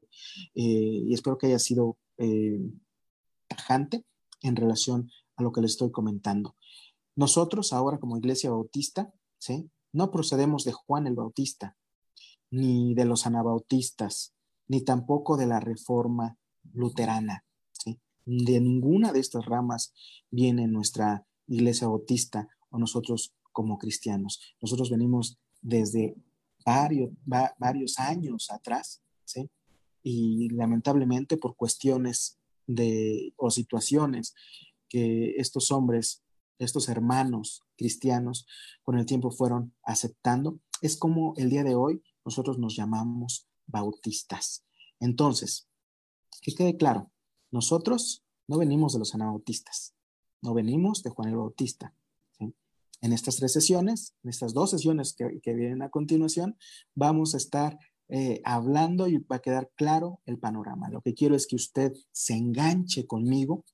eh, 0.54 1.04
y 1.08 1.14
espero 1.14 1.38
que 1.38 1.48
haya 1.48 1.60
sido 1.60 1.98
eh, 2.18 2.60
tajante 3.48 4.04
en 4.42 4.58
relación 4.58 5.10
a 5.38 5.44
lo 5.44 5.54
que 5.54 5.62
les 5.62 5.72
estoy 5.72 5.92
comentando. 5.92 6.58
Nosotros 7.16 7.72
ahora 7.72 8.00
como 8.00 8.18
iglesia 8.18 8.50
bautista, 8.50 9.14
¿sí? 9.38 9.70
no 9.94 10.12
procedemos 10.12 10.66
de 10.66 10.74
Juan 10.74 11.08
el 11.08 11.16
Bautista, 11.16 11.78
ni 12.52 12.96
de 12.96 13.06
los 13.06 13.26
anabautistas, 13.26 14.34
ni 14.68 14.82
tampoco 14.82 15.38
de 15.38 15.48
la 15.48 15.62
reforma 15.62 16.38
luterana. 16.74 17.46
¿sí? 17.72 17.98
De 18.26 18.60
ninguna 18.60 19.14
de 19.14 19.22
estas 19.22 19.46
ramas 19.46 19.94
viene 20.30 20.68
nuestra 20.68 21.26
iglesia 21.48 21.88
bautista 21.88 22.50
nosotros 22.80 23.34
como 23.52 23.78
cristianos. 23.78 24.42
Nosotros 24.62 24.90
venimos 24.90 25.40
desde 25.62 26.16
varios, 26.66 28.00
años 28.00 28.52
atrás. 28.52 29.02
Y 30.04 30.50
lamentablemente 30.50 31.38
por 31.38 31.56
cuestiones 31.56 32.40
de, 32.68 33.34
o 33.38 33.50
situaciones 33.50 34.36
que 34.88 35.36
estos 35.38 35.72
hombres, 35.72 36.24
estos 36.60 36.90
hermanos 36.90 37.64
cristianos, 37.76 38.46
con 38.84 39.00
el 39.00 39.06
tiempo 39.06 39.32
fueron 39.32 39.74
aceptando, 39.84 40.60
es 40.82 40.98
como 40.98 41.34
el 41.38 41.50
día 41.50 41.64
de 41.64 41.76
hoy 41.76 42.04
nosotros 42.24 42.60
nos 42.60 42.76
llamamos 42.76 43.48
bautistas. 43.66 44.66
Entonces, 45.00 45.68
que 46.42 46.54
quede 46.54 46.78
claro, 46.78 47.12
nosotros 47.52 48.24
no 48.48 48.58
venimos 48.58 48.94
de 48.94 49.00
los 49.00 49.16
anabautistas, 49.16 49.96
no 50.42 50.54
venimos 50.54 51.02
de 51.02 51.10
Juan 51.10 51.30
el 51.30 51.38
Bautista, 51.38 51.96
en 53.02 53.14
estas 53.14 53.38
tres 53.38 53.54
sesiones, 53.54 54.16
en 54.24 54.30
estas 54.30 54.54
dos 54.54 54.72
sesiones 54.72 55.14
que, 55.14 55.54
vienen 55.54 55.82
a 55.82 55.90
continuación, 55.90 56.58
vamos 56.94 57.34
a 57.34 57.38
estar 57.38 57.78
eh, 58.08 58.42
hablando 58.44 59.08
y 59.08 59.18
va 59.18 59.38
a 59.38 59.42
quedar 59.42 59.70
claro 59.76 60.22
el 60.26 60.38
panorama. 60.38 60.90
Lo 60.90 61.02
que 61.02 61.14
quiero 61.14 61.36
es 61.36 61.48
que 61.48 61.56
usted 61.56 61.94
se 62.12 62.34
enganche 62.34 63.06
conmigo 63.06 63.66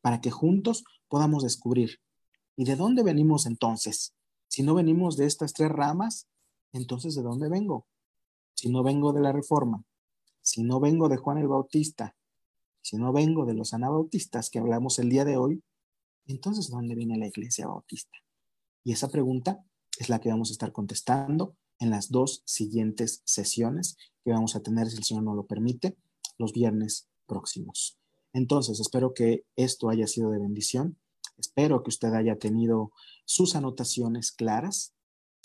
para 0.00 0.20
que 0.20 0.30
juntos 0.30 0.84
podamos 1.08 1.42
descubrir. 1.42 2.00
¿Y 2.56 2.64
de 2.64 2.76
dónde 2.76 3.02
venimos 3.02 3.46
entonces? 3.46 4.14
Si 4.48 4.62
no 4.62 4.74
venimos 4.74 5.16
de 5.16 5.26
estas 5.26 5.52
tres 5.52 5.70
ramas, 5.70 6.28
entonces 6.72 7.14
¿de 7.14 7.22
dónde 7.22 7.48
vengo? 7.48 7.86
Si 8.54 8.68
no 8.68 8.82
vengo 8.82 9.12
de 9.12 9.20
la 9.20 9.32
Reforma, 9.32 9.84
si 10.40 10.62
no 10.62 10.80
vengo 10.80 11.08
de 11.08 11.16
Juan 11.16 11.38
el 11.38 11.48
Bautista, 11.48 12.14
si 12.80 12.96
no 12.96 13.12
vengo 13.12 13.44
de 13.44 13.54
los 13.54 13.74
anabautistas 13.74 14.48
que 14.48 14.60
hablamos 14.60 14.98
el 14.98 15.10
día 15.10 15.24
de 15.24 15.36
hoy, 15.36 15.62
entonces 16.26 16.70
¿dónde 16.70 16.94
viene 16.94 17.18
la 17.18 17.26
iglesia 17.26 17.66
bautista? 17.66 18.16
Y 18.86 18.92
esa 18.92 19.08
pregunta 19.08 19.64
es 19.98 20.08
la 20.08 20.20
que 20.20 20.28
vamos 20.28 20.50
a 20.50 20.52
estar 20.52 20.70
contestando 20.70 21.56
en 21.80 21.90
las 21.90 22.08
dos 22.08 22.44
siguientes 22.44 23.20
sesiones 23.24 23.96
que 24.24 24.30
vamos 24.30 24.54
a 24.54 24.62
tener, 24.62 24.88
si 24.88 24.96
el 24.96 25.02
Señor 25.02 25.24
nos 25.24 25.34
lo 25.34 25.44
permite, 25.44 25.96
los 26.38 26.52
viernes 26.52 27.08
próximos. 27.26 27.98
Entonces, 28.32 28.78
espero 28.78 29.12
que 29.12 29.44
esto 29.56 29.88
haya 29.88 30.06
sido 30.06 30.30
de 30.30 30.38
bendición. 30.38 30.96
Espero 31.36 31.82
que 31.82 31.88
usted 31.88 32.14
haya 32.14 32.38
tenido 32.38 32.92
sus 33.24 33.56
anotaciones 33.56 34.30
claras 34.30 34.94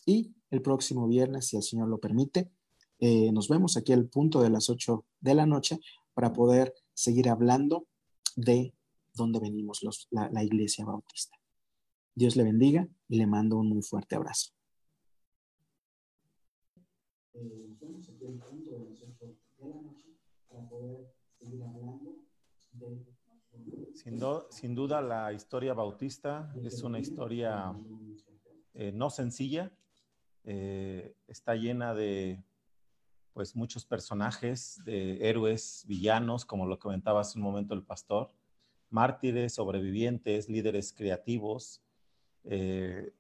y 0.06 0.36
el 0.52 0.62
próximo 0.62 1.08
viernes, 1.08 1.48
si 1.48 1.58
el 1.58 1.64
Señor 1.64 1.88
lo 1.88 1.98
permite, 1.98 2.52
eh, 3.00 3.32
nos 3.32 3.50
vemos 3.50 3.76
aquí 3.76 3.92
al 3.92 4.06
punto 4.06 4.44
de 4.44 4.52
las 4.52 4.70
8 4.70 5.04
de 5.20 5.34
la 5.34 5.48
noche 5.48 5.80
para 6.14 6.32
poder 6.32 6.76
seguir 6.94 7.28
hablando 7.28 7.88
de 8.36 8.76
dónde 9.16 9.40
venimos 9.40 9.82
la 10.12 10.44
iglesia 10.44 10.86
bautista. 10.86 11.42
Dios 12.14 12.36
le 12.36 12.44
bendiga 12.44 12.88
y 13.12 13.18
le 13.18 13.28
mando 13.28 13.58
un 13.58 13.68
muy 13.68 13.82
fuerte 13.82 14.16
abrazo. 14.16 14.54
Sin, 24.50 24.76
duda 24.76 25.02
la 25.02 25.34
historia 25.34 25.74
bautista 25.74 26.56
es 26.64 26.82
una 26.84 27.00
historia 27.00 27.76
eh, 28.74 28.94
no 28.94 29.10
sencilla, 29.10 29.74
eh, 30.46 31.14
está 31.28 31.56
llena 31.56 31.94
de 31.94 32.42
pues 33.34 33.58
muchos 33.58 33.86
personajes, 33.86 34.82
de 34.86 35.30
héroes, 35.30 35.84
villanos, 35.86 36.46
como 36.46 36.66
lo 36.66 36.80
comentaba 36.80 37.20
hace 37.22 37.38
un 37.38 37.44
momento 37.44 37.74
el 37.74 37.84
pastor, 37.84 38.32
mártires, 38.90 39.54
sobrevivientes, 39.56 40.48
líderes 40.48 40.94
creativos, 40.94 41.82
eh, 42.46 43.12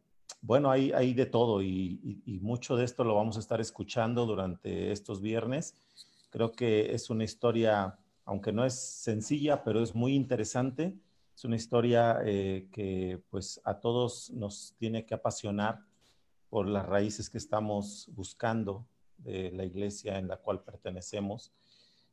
bueno, 0.41 0.71
hay, 0.71 0.91
hay, 0.91 1.13
de 1.13 1.25
todo 1.25 1.61
y, 1.61 2.21
mucho 2.41 2.75
de 2.75 2.85
esto 2.85 3.03
lo 3.03 3.15
vamos 3.15 3.37
a 3.37 3.39
estar 3.39 3.61
escuchando 3.61 4.25
durante 4.25 4.91
estos 4.91 5.21
viernes. 5.21 5.75
Creo 6.31 6.51
que 6.51 6.93
es 6.93 7.09
una 7.09 7.23
historia, 7.23 7.99
aunque 8.25 8.51
no 8.51 8.65
es 8.65 8.73
sencilla, 8.73 9.63
pero 9.63 9.83
es 9.83 9.93
muy 9.93 10.15
interesante. 10.15 10.95
Es 11.35 11.45
una 11.45 11.55
historia 11.55 12.19
eh, 12.25 12.67
que 12.71 13.21
pues 13.29 13.61
a 13.63 13.79
todos 13.79 14.31
nos 14.31 14.73
tiene 14.77 15.05
que 15.05 15.13
apasionar 15.13 15.79
por 16.49 16.67
las 16.67 16.85
raíces 16.85 17.29
que 17.29 17.37
estamos 17.37 18.09
buscando 18.13 18.85
de 19.19 19.51
la 19.51 19.63
iglesia 19.63 20.17
en 20.17 20.27
la 20.27 20.37
cual 20.37 20.61
pertenecemos. 20.63 21.51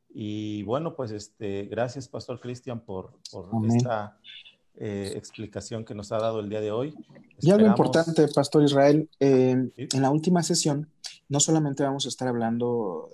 Y 0.09 0.63
bueno, 0.63 0.95
pues 0.95 1.11
este, 1.11 1.65
gracias, 1.65 2.07
Pastor 2.07 2.39
Cristian, 2.39 2.79
por, 2.79 3.19
por 3.31 3.49
esta 3.67 4.17
eh, 4.81 5.11
explicación 5.17 5.83
que 5.83 5.93
nos 5.93 6.13
ha 6.13 6.19
dado 6.19 6.39
el 6.39 6.47
día 6.47 6.61
de 6.61 6.71
hoy. 6.71 6.95
Y 7.41 7.51
algo 7.51 7.67
importante, 7.67 8.25
Pastor 8.29 8.63
Israel, 8.63 9.09
eh, 9.19 9.69
en 9.75 10.01
la 10.01 10.09
última 10.09 10.41
sesión, 10.41 10.89
no 11.27 11.41
solamente 11.41 11.83
vamos 11.83 12.05
a 12.05 12.09
estar 12.09 12.29
hablando 12.29 13.09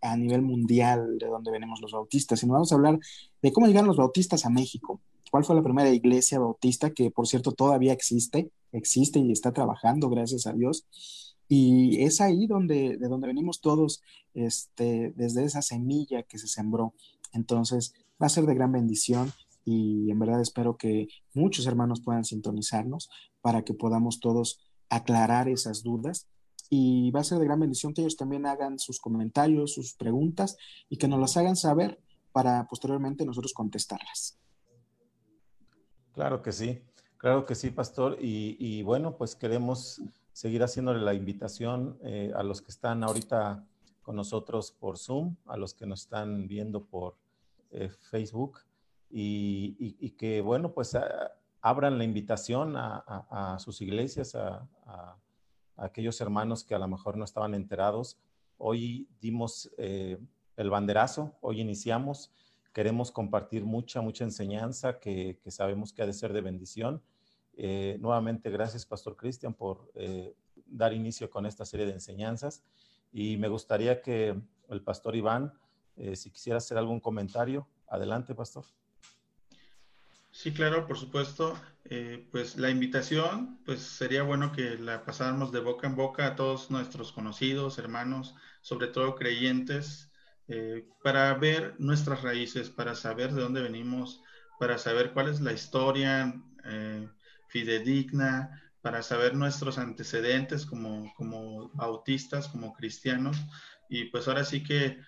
a 0.00 0.16
nivel 0.16 0.42
mundial 0.42 1.16
de 1.18 1.26
donde 1.26 1.52
venimos 1.52 1.80
los 1.80 1.92
bautistas, 1.92 2.40
sino 2.40 2.54
vamos 2.54 2.72
a 2.72 2.74
hablar 2.74 2.98
de 3.40 3.52
cómo 3.52 3.68
llegaron 3.68 3.86
los 3.86 3.96
bautistas 3.96 4.46
a 4.46 4.50
México. 4.50 5.00
¿Cuál 5.30 5.44
fue 5.44 5.54
la 5.54 5.62
primera 5.62 5.90
iglesia 5.90 6.40
bautista 6.40 6.90
que, 6.90 7.12
por 7.12 7.28
cierto, 7.28 7.52
todavía 7.52 7.92
existe, 7.92 8.50
existe 8.72 9.20
y 9.20 9.30
está 9.30 9.52
trabajando, 9.52 10.08
gracias 10.08 10.48
a 10.48 10.52
Dios? 10.52 10.86
Y 11.48 12.02
es 12.02 12.20
ahí 12.20 12.48
donde, 12.48 12.96
de 12.96 13.08
donde 13.08 13.28
venimos 13.28 13.60
todos, 13.60 14.02
este, 14.34 15.12
desde 15.16 15.44
esa 15.44 15.62
semilla 15.62 16.24
que 16.24 16.38
se 16.38 16.48
sembró. 16.48 16.94
Entonces, 17.32 17.94
va 18.20 18.26
a 18.26 18.30
ser 18.30 18.46
de 18.46 18.54
gran 18.54 18.72
bendición 18.72 19.32
y 19.66 20.10
en 20.12 20.18
verdad 20.20 20.40
espero 20.40 20.76
que 20.76 21.08
muchos 21.34 21.66
hermanos 21.66 22.00
puedan 22.00 22.24
sintonizarnos 22.24 23.10
para 23.42 23.62
que 23.62 23.74
podamos 23.74 24.20
todos 24.20 24.60
aclarar 24.88 25.48
esas 25.48 25.82
dudas 25.82 26.28
y 26.70 27.10
va 27.10 27.20
a 27.20 27.24
ser 27.24 27.38
de 27.38 27.46
gran 27.46 27.58
bendición 27.58 27.92
que 27.92 28.02
ellos 28.02 28.16
también 28.16 28.46
hagan 28.46 28.78
sus 28.78 29.00
comentarios, 29.00 29.74
sus 29.74 29.94
preguntas 29.94 30.56
y 30.88 30.98
que 30.98 31.08
nos 31.08 31.18
las 31.18 31.36
hagan 31.36 31.56
saber 31.56 32.00
para 32.30 32.66
posteriormente 32.68 33.26
nosotros 33.26 33.52
contestarlas. 33.52 34.38
Claro 36.12 36.42
que 36.42 36.52
sí, 36.52 36.80
claro 37.18 37.44
que 37.44 37.56
sí, 37.56 37.70
pastor. 37.70 38.18
Y, 38.20 38.82
bueno, 38.82 39.16
pues 39.16 39.34
queremos 39.34 40.00
seguir 40.32 40.62
haciéndole 40.62 41.00
la 41.00 41.14
invitación 41.14 41.98
eh, 42.04 42.32
a 42.36 42.44
los 42.44 42.62
que 42.62 42.70
están 42.70 43.02
ahorita 43.02 43.64
con 44.02 44.14
nosotros 44.14 44.70
por 44.70 44.96
Zoom, 44.96 45.34
a 45.46 45.56
los 45.56 45.74
que 45.74 45.86
nos 45.86 46.02
están 46.02 46.46
viendo 46.46 46.84
por 46.84 47.16
eh, 47.72 47.88
Facebook 48.10 48.60
y, 49.18 50.10
que, 50.10 50.42
bueno, 50.42 50.72
pues 50.74 50.96
abran 51.62 51.96
la 51.96 52.04
invitación 52.04 52.74
a, 52.76 53.56
sus 53.58 53.80
iglesias, 53.80 54.34
a, 54.34 55.16
aquellos 55.76 56.20
hermanos 56.20 56.64
que 56.64 56.74
a 56.74 56.78
lo 56.78 56.86
mejor 56.86 57.16
no 57.16 57.24
estaban 57.24 57.54
enterados. 57.54 58.18
Hoy 58.58 59.08
dimos 59.20 59.70
eh, 59.78 60.18
el 60.56 60.70
banderazo, 60.70 61.34
hoy 61.40 61.60
iniciamos. 61.60 62.30
Queremos 62.74 63.10
compartir 63.10 63.64
mucha, 63.64 64.02
mucha 64.02 64.24
enseñanza 64.24 64.98
que, 64.98 65.40
sabemos 65.46 65.94
que 65.94 66.02
ha 66.02 66.06
de 66.06 66.12
ser 66.12 66.34
de 66.34 66.42
bendición. 66.42 67.02
Eh, 67.54 67.96
nuevamente, 68.00 68.50
gracias, 68.50 68.84
Pastor 68.84 69.16
Cristian, 69.16 69.54
por 69.54 69.90
eh, 69.94 70.34
dar 70.66 70.92
inicio 70.92 71.30
con 71.30 71.46
esta 71.46 71.64
serie 71.64 71.86
de 71.86 71.92
enseñanzas. 71.92 72.64
Y 73.12 73.38
me 73.38 73.48
gustaría 73.48 74.02
que 74.02 74.38
el 74.68 74.82
Pastor 74.82 75.16
Iván, 75.16 75.54
si 76.14 76.30
quisiera 76.30 76.58
hacer 76.58 76.76
algún 76.76 77.00
comentario, 77.00 77.66
adelante, 77.86 78.34
Pastor. 78.34 78.66
Sí, 80.38 80.52
claro, 80.52 80.86
por 80.86 80.98
supuesto. 80.98 81.58
Eh, 81.84 82.28
pues 82.30 82.56
la 82.56 82.68
invitación, 82.68 83.62
pues 83.64 83.80
sería 83.80 84.22
bueno 84.22 84.52
que 84.52 84.76
la 84.76 85.02
pasáramos 85.04 85.50
de 85.50 85.60
boca 85.60 85.86
en 85.86 85.96
boca 85.96 86.26
a 86.26 86.34
todos 86.36 86.70
nuestros 86.70 87.10
conocidos, 87.12 87.78
hermanos, 87.78 88.34
sobre 88.60 88.88
todo 88.88 89.14
creyentes, 89.14 90.10
eh, 90.48 90.84
para 91.02 91.32
ver 91.34 91.76
nuestras 91.78 92.20
raíces, 92.22 92.68
para 92.70 92.94
saber 92.94 93.32
de 93.32 93.40
dónde 93.42 93.62
venimos, 93.62 94.20
para 94.58 94.76
saber 94.78 95.12
cuál 95.14 95.28
es 95.28 95.40
la 95.40 95.52
historia 95.54 96.34
eh, 96.64 97.08
fidedigna, 97.48 98.62
para 98.82 99.02
saber 99.02 99.34
nuestros 99.34 99.78
antecedentes 99.78 100.66
como, 100.66 101.12
como 101.16 101.70
autistas, 101.78 102.46
como 102.48 102.74
cristianos. 102.74 103.38
Y 103.88 104.04
pues 104.10 104.28
ahora 104.28 104.44
sí 104.44 104.62
que 104.62 104.98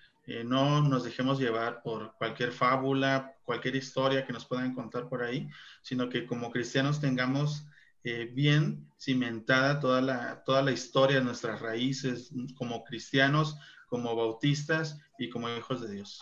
no 0.45 0.81
nos 0.83 1.03
dejemos 1.05 1.39
llevar 1.39 1.81
por 1.81 2.13
cualquier 2.15 2.51
fábula, 2.51 3.33
cualquier 3.49 3.77
historia 3.77 4.27
que 4.27 4.31
nos 4.31 4.45
puedan 4.45 4.75
contar 4.75 5.09
por 5.09 5.23
ahí, 5.23 5.49
sino 5.81 6.07
que 6.07 6.27
como 6.27 6.51
cristianos 6.51 7.01
tengamos 7.01 7.65
eh, 8.03 8.29
bien 8.31 8.87
cimentada 8.99 9.79
toda 9.79 10.01
la, 10.03 10.43
toda 10.43 10.61
la 10.61 10.71
historia 10.71 11.17
de 11.17 11.23
nuestras 11.23 11.59
raíces 11.59 12.29
como 12.55 12.83
cristianos, 12.83 13.57
como 13.87 14.15
bautistas 14.15 14.99
y 15.17 15.31
como 15.31 15.49
hijos 15.49 15.81
de 15.81 15.91
Dios. 15.91 16.21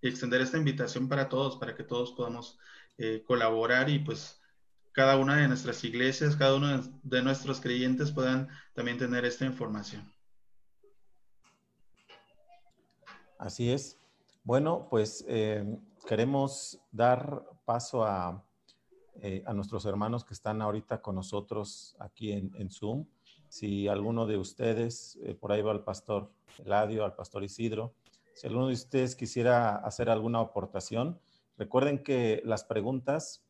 Y 0.00 0.06
extender 0.06 0.42
esta 0.42 0.56
invitación 0.56 1.08
para 1.08 1.28
todos, 1.28 1.56
para 1.56 1.74
que 1.74 1.82
todos 1.82 2.12
podamos 2.12 2.56
eh, 2.98 3.24
colaborar 3.26 3.90
y 3.90 3.98
pues 3.98 4.40
cada 4.92 5.16
una 5.16 5.38
de 5.38 5.48
nuestras 5.48 5.82
iglesias, 5.82 6.36
cada 6.36 6.54
uno 6.54 6.84
de 7.02 7.22
nuestros 7.22 7.60
creyentes 7.60 8.12
puedan 8.12 8.48
también 8.74 8.96
tener 8.96 9.24
esta 9.24 9.44
información. 9.44 10.08
Así 13.40 13.72
es. 13.72 13.98
Bueno, 14.44 14.86
pues 14.88 15.24
eh, 15.26 15.64
queremos 16.06 16.80
dar 16.92 17.44
paso 17.64 18.04
a, 18.04 18.44
eh, 19.16 19.42
a, 19.46 19.52
nuestros 19.52 19.84
hermanos 19.86 20.24
que 20.24 20.34
están 20.34 20.62
ahorita 20.62 21.02
con 21.02 21.14
nosotros 21.14 21.96
aquí 21.98 22.32
en, 22.32 22.70
Zoom. 22.70 23.06
Si 23.48 23.88
alguno 23.88 24.26
de 24.26 24.36
ustedes, 24.36 25.18
eh, 25.22 25.34
por 25.34 25.52
ahí 25.52 25.62
va 25.62 25.72
el 25.72 25.80
pastor 25.80 26.32
Eladio, 26.64 27.04
al 27.04 27.14
pastor 27.14 27.44
Isidro, 27.44 27.94
si 28.34 28.46
alguno 28.46 28.66
de 28.68 28.74
ustedes 28.74 29.14
quisiera 29.14 29.76
hacer 29.76 30.10
alguna 30.10 30.40
aportación, 30.40 31.20
recuerden 31.56 32.02
que 32.02 32.42
las 32.44 32.64
preguntas 32.64 33.42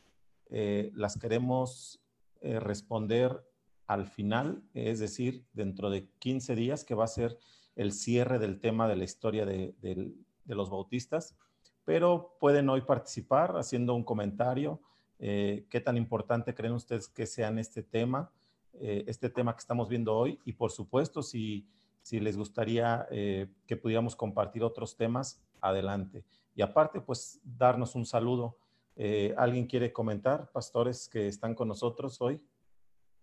las 0.50 1.18
queremos 1.18 2.00
responder 2.42 3.42
al 3.86 4.06
final, 4.06 4.62
es 4.74 4.98
decir, 4.98 5.46
dentro 5.52 5.90
de 5.90 6.08
15 6.18 6.54
días, 6.54 6.84
que 6.84 6.94
va 6.94 7.04
a 7.04 7.08
ser 7.08 7.38
el 7.76 7.92
cierre 7.92 8.38
del 8.38 8.60
tema 8.60 8.88
de 8.88 8.96
la 8.96 9.04
historia 9.04 9.44
de, 9.44 10.14
los 10.46 10.70
bautistas, 10.70 11.36
pero 11.84 12.36
pueden 12.40 12.68
hoy 12.68 12.80
participar 12.80 13.56
haciendo 13.56 13.94
un 13.94 14.04
comentario. 14.04 14.80
Eh, 15.18 15.66
¿Qué 15.70 15.80
tan 15.80 15.96
importante 15.96 16.54
creen 16.54 16.74
ustedes 16.74 17.08
que 17.08 17.26
sea 17.26 17.50
este 17.60 17.82
tema, 17.82 18.30
eh, 18.74 19.04
este 19.06 19.28
tema 19.28 19.52
que 19.54 19.60
estamos 19.60 19.88
viendo 19.88 20.16
hoy? 20.16 20.38
Y 20.44 20.52
por 20.52 20.70
supuesto, 20.70 21.22
si, 21.22 21.66
si 22.02 22.20
les 22.20 22.36
gustaría 22.36 23.06
eh, 23.10 23.48
que 23.66 23.76
pudiéramos 23.76 24.16
compartir 24.16 24.62
otros 24.62 24.96
temas, 24.96 25.42
adelante. 25.60 26.24
Y 26.54 26.62
aparte, 26.62 27.00
pues 27.00 27.40
darnos 27.44 27.94
un 27.94 28.06
saludo. 28.06 28.56
¿Alguien 29.36 29.66
quiere 29.66 29.92
comentar, 29.92 30.52
pastores 30.52 31.08
que 31.08 31.26
están 31.26 31.56
con 31.56 31.66
nosotros 31.66 32.20
hoy? 32.20 32.40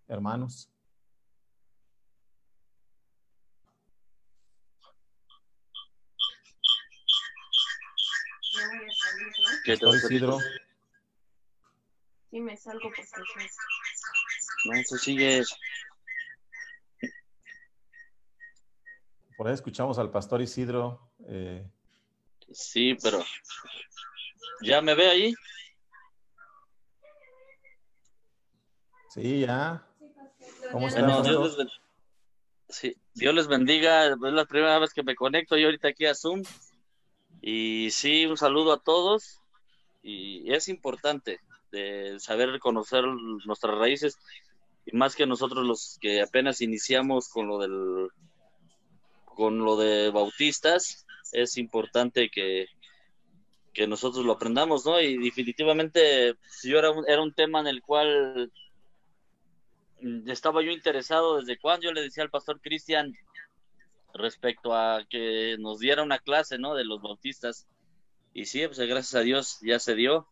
Hermanos. 0.08 0.69
¿Qué 9.63 9.78
tal, 9.78 9.95
Isidro? 9.95 10.39
Sí, 12.32 12.39
me 12.39 12.58
salgo 12.58 12.82
porque 12.82 13.04
No, 14.65 14.84
se 14.84 14.97
sigue. 14.97 15.43
Por 19.38 19.47
ahí 19.47 19.54
escuchamos 19.54 20.00
al 20.00 20.10
pastor 20.10 20.41
Isidro. 20.41 21.12
Eh... 21.28 21.69
Sí, 22.52 22.97
pero. 23.02 23.24
¿Ya 24.62 24.82
me 24.82 24.95
ve 24.95 25.10
ahí? 25.10 25.34
Sí, 29.10 29.41
ya. 29.41 29.86
¿Cómo 30.71 30.88
están? 30.88 31.06
Dios, 31.24 31.58
les 31.58 31.67
sí, 32.69 32.95
Dios 33.13 33.36
les 33.36 33.47
bendiga. 33.47 34.08
Es 34.08 34.17
la 34.19 34.45
primera 34.45 34.80
vez 34.80 34.93
que 34.93 35.04
me 35.04 35.15
conecto 35.15 35.56
yo 35.56 35.67
ahorita 35.67 35.89
aquí 35.89 36.06
a 36.08 36.15
Zoom. 36.15 36.41
Y 37.41 37.89
sí, 37.91 38.26
un 38.26 38.38
saludo 38.38 38.74
a 38.74 38.82
todos 38.82 39.41
y 40.04 40.52
es 40.54 40.68
importante 40.68 41.40
de 41.72 42.20
saber 42.20 42.50
reconocer 42.50 43.06
nuestras 43.46 43.78
raíces 43.78 44.18
y 44.86 44.96
más 44.96 45.16
que 45.16 45.26
nosotros 45.26 45.66
los 45.66 45.98
que 46.02 46.22
apenas 46.22 46.62
iniciamos 46.62 47.30
con 47.30 47.48
lo 47.48 47.60
del 47.60 48.10
con 49.26 49.60
lo 49.60 49.78
de 49.78 50.10
bautistas 50.10 51.06
es 51.32 51.58
importante 51.58 52.30
que, 52.30 52.66
que 53.74 53.88
nosotros 53.88 54.26
lo 54.26 54.34
aprendamos 54.34 54.86
no 54.86 55.00
y 55.00 55.18
definitivamente 55.18 56.36
yo 56.64 56.80
era 56.80 56.92
un, 56.92 57.06
era 57.08 57.22
un 57.22 57.34
tema 57.34 57.62
en 57.62 57.68
el 57.68 57.82
cual 57.82 58.52
estaba 60.28 60.64
yo 60.64 60.72
interesado 60.72 61.38
desde 61.38 61.60
cuando 61.60 61.86
yo 61.86 61.94
le 61.94 62.02
decía 62.02 62.24
al 62.24 62.30
pastor 62.32 62.60
Cristian 62.60 63.14
respecto 64.14 64.74
a 64.74 65.06
que 65.10 65.56
nos 65.60 65.80
diera 65.80 66.04
una 66.04 66.20
clase 66.20 66.58
no 66.58 66.74
de 66.74 66.84
los 66.84 67.02
bautistas 67.02 67.68
y 68.34 68.46
sí, 68.46 68.65
pues 68.65 68.80
gracias 68.80 69.15
a 69.15 69.22
Dios 69.22 69.58
ya 69.62 69.80
se 69.80 69.96
dio 69.96 70.28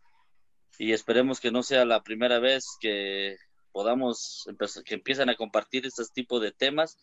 y 0.77 0.93
esperemos 0.93 1.39
que 1.39 1.51
no 1.51 1.63
sea 1.63 1.85
la 1.85 2.03
primera 2.03 2.39
vez 2.39 2.65
que 2.79 3.35
podamos 3.71 4.45
empezar, 4.47 4.83
que 4.83 4.95
empiecen 4.95 5.29
a 5.29 5.35
compartir 5.35 5.85
este 5.85 6.03
tipo 6.13 6.39
de 6.39 6.51
temas 6.51 6.97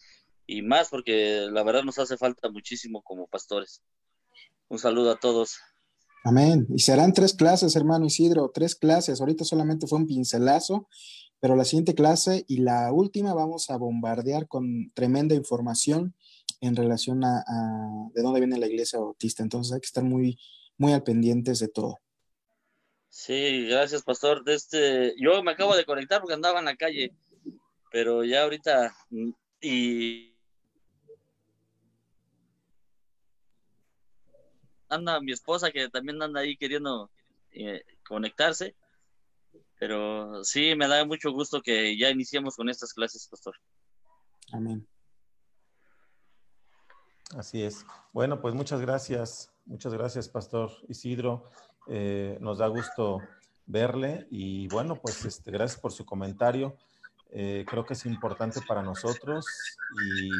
y 0.46 0.62
más 0.62 0.88
porque 0.88 1.46
la 1.50 1.62
verdad 1.62 1.82
nos 1.82 1.98
hace 1.98 2.16
falta 2.16 2.50
muchísimo 2.50 3.02
como 3.02 3.26
pastores. 3.26 3.82
Un 4.68 4.78
saludo 4.78 5.12
a 5.12 5.20
todos. 5.20 5.58
Amén. 6.24 6.66
Y 6.70 6.80
serán 6.80 7.12
tres 7.12 7.34
clases, 7.34 7.76
hermano 7.76 8.06
Isidro, 8.06 8.50
tres 8.52 8.74
clases. 8.74 9.20
Ahorita 9.20 9.44
solamente 9.44 9.86
fue 9.86 9.98
un 9.98 10.06
pincelazo, 10.06 10.88
pero 11.38 11.54
la 11.54 11.64
siguiente 11.64 11.94
clase 11.94 12.44
y 12.48 12.58
la 12.58 12.92
última 12.92 13.34
vamos 13.34 13.70
a 13.70 13.76
bombardear 13.76 14.48
con 14.48 14.90
tremenda 14.94 15.34
información 15.34 16.14
en 16.60 16.74
relación 16.74 17.22
a, 17.24 17.44
a 17.46 18.08
de 18.14 18.22
dónde 18.22 18.40
viene 18.40 18.58
la 18.58 18.66
iglesia 18.66 18.98
bautista. 18.98 19.42
Entonces 19.42 19.72
hay 19.72 19.80
que 19.80 19.86
estar 19.86 20.02
muy, 20.02 20.38
muy 20.78 20.92
al 20.92 21.02
pendientes 21.02 21.58
de 21.58 21.68
todo. 21.68 21.98
Sí, 23.08 23.66
gracias, 23.66 24.02
pastor. 24.02 24.42
Este, 24.46 25.14
yo 25.18 25.42
me 25.42 25.52
acabo 25.52 25.74
de 25.74 25.86
conectar 25.86 26.20
porque 26.20 26.34
andaba 26.34 26.58
en 26.58 26.66
la 26.66 26.76
calle, 26.76 27.14
pero 27.90 28.24
ya 28.24 28.42
ahorita 28.42 28.94
y 29.60 30.36
anda 34.88 35.20
mi 35.20 35.32
esposa 35.32 35.70
que 35.70 35.88
también 35.88 36.20
anda 36.22 36.40
ahí 36.40 36.56
queriendo 36.56 37.10
eh, 37.52 37.82
conectarse. 38.06 38.74
Pero 39.78 40.44
sí, 40.44 40.74
me 40.74 40.88
da 40.88 41.04
mucho 41.04 41.32
gusto 41.32 41.60
que 41.60 41.98
ya 41.98 42.10
iniciemos 42.10 42.56
con 42.56 42.68
estas 42.68 42.92
clases, 42.92 43.26
pastor. 43.28 43.54
Amén. 44.52 44.86
Así 47.34 47.62
es. 47.62 47.84
Bueno, 48.12 48.40
pues 48.40 48.54
muchas 48.54 48.80
gracias, 48.80 49.52
muchas 49.64 49.92
gracias, 49.92 50.28
Pastor 50.28 50.70
Isidro. 50.88 51.44
Eh, 51.88 52.38
nos 52.40 52.58
da 52.58 52.68
gusto 52.68 53.20
verle 53.66 54.28
y 54.30 54.68
bueno, 54.68 54.96
pues 54.96 55.24
este, 55.24 55.50
gracias 55.50 55.80
por 55.80 55.92
su 55.92 56.04
comentario. 56.04 56.76
Eh, 57.30 57.64
creo 57.68 57.84
que 57.84 57.94
es 57.94 58.06
importante 58.06 58.60
para 58.66 58.82
nosotros 58.82 59.44
y 60.04 60.30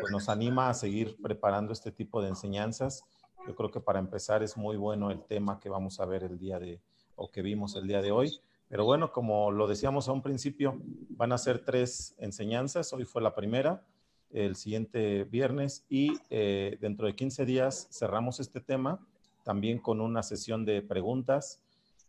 pues, 0.00 0.10
nos 0.10 0.28
anima 0.28 0.68
a 0.68 0.74
seguir 0.74 1.16
preparando 1.22 1.72
este 1.72 1.92
tipo 1.92 2.20
de 2.20 2.28
enseñanzas. 2.28 3.04
Yo 3.46 3.54
creo 3.54 3.70
que 3.70 3.80
para 3.80 4.00
empezar 4.00 4.42
es 4.42 4.56
muy 4.56 4.76
bueno 4.76 5.10
el 5.10 5.22
tema 5.24 5.60
que 5.60 5.68
vamos 5.68 6.00
a 6.00 6.06
ver 6.06 6.24
el 6.24 6.38
día 6.38 6.58
de, 6.58 6.80
o 7.14 7.30
que 7.30 7.40
vimos 7.40 7.76
el 7.76 7.86
día 7.86 8.02
de 8.02 8.10
hoy. 8.10 8.40
Pero 8.68 8.84
bueno, 8.84 9.12
como 9.12 9.50
lo 9.50 9.66
decíamos 9.66 10.08
a 10.08 10.12
un 10.12 10.22
principio, 10.22 10.78
van 11.10 11.32
a 11.32 11.38
ser 11.38 11.64
tres 11.64 12.14
enseñanzas. 12.18 12.92
Hoy 12.92 13.04
fue 13.04 13.22
la 13.22 13.34
primera, 13.34 13.82
el 14.30 14.56
siguiente 14.56 15.24
viernes 15.24 15.84
y 15.88 16.18
eh, 16.30 16.76
dentro 16.80 17.06
de 17.06 17.14
15 17.14 17.44
días 17.44 17.88
cerramos 17.90 18.40
este 18.40 18.60
tema 18.60 19.04
también 19.44 19.78
con 19.78 20.00
una 20.00 20.22
sesión 20.22 20.64
de 20.64 20.82
preguntas 20.82 21.60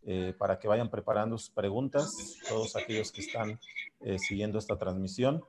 eh, 0.02 0.34
para 0.36 0.58
que 0.58 0.68
vayan 0.68 0.90
preparando 0.90 1.38
sus 1.38 1.50
preguntas, 1.50 2.38
todos 2.48 2.76
aquellos 2.76 3.12
que 3.12 3.22
están 3.22 3.58
eh, 4.00 4.18
siguiendo 4.18 4.58
esta 4.58 4.76
transmisión. 4.76 5.42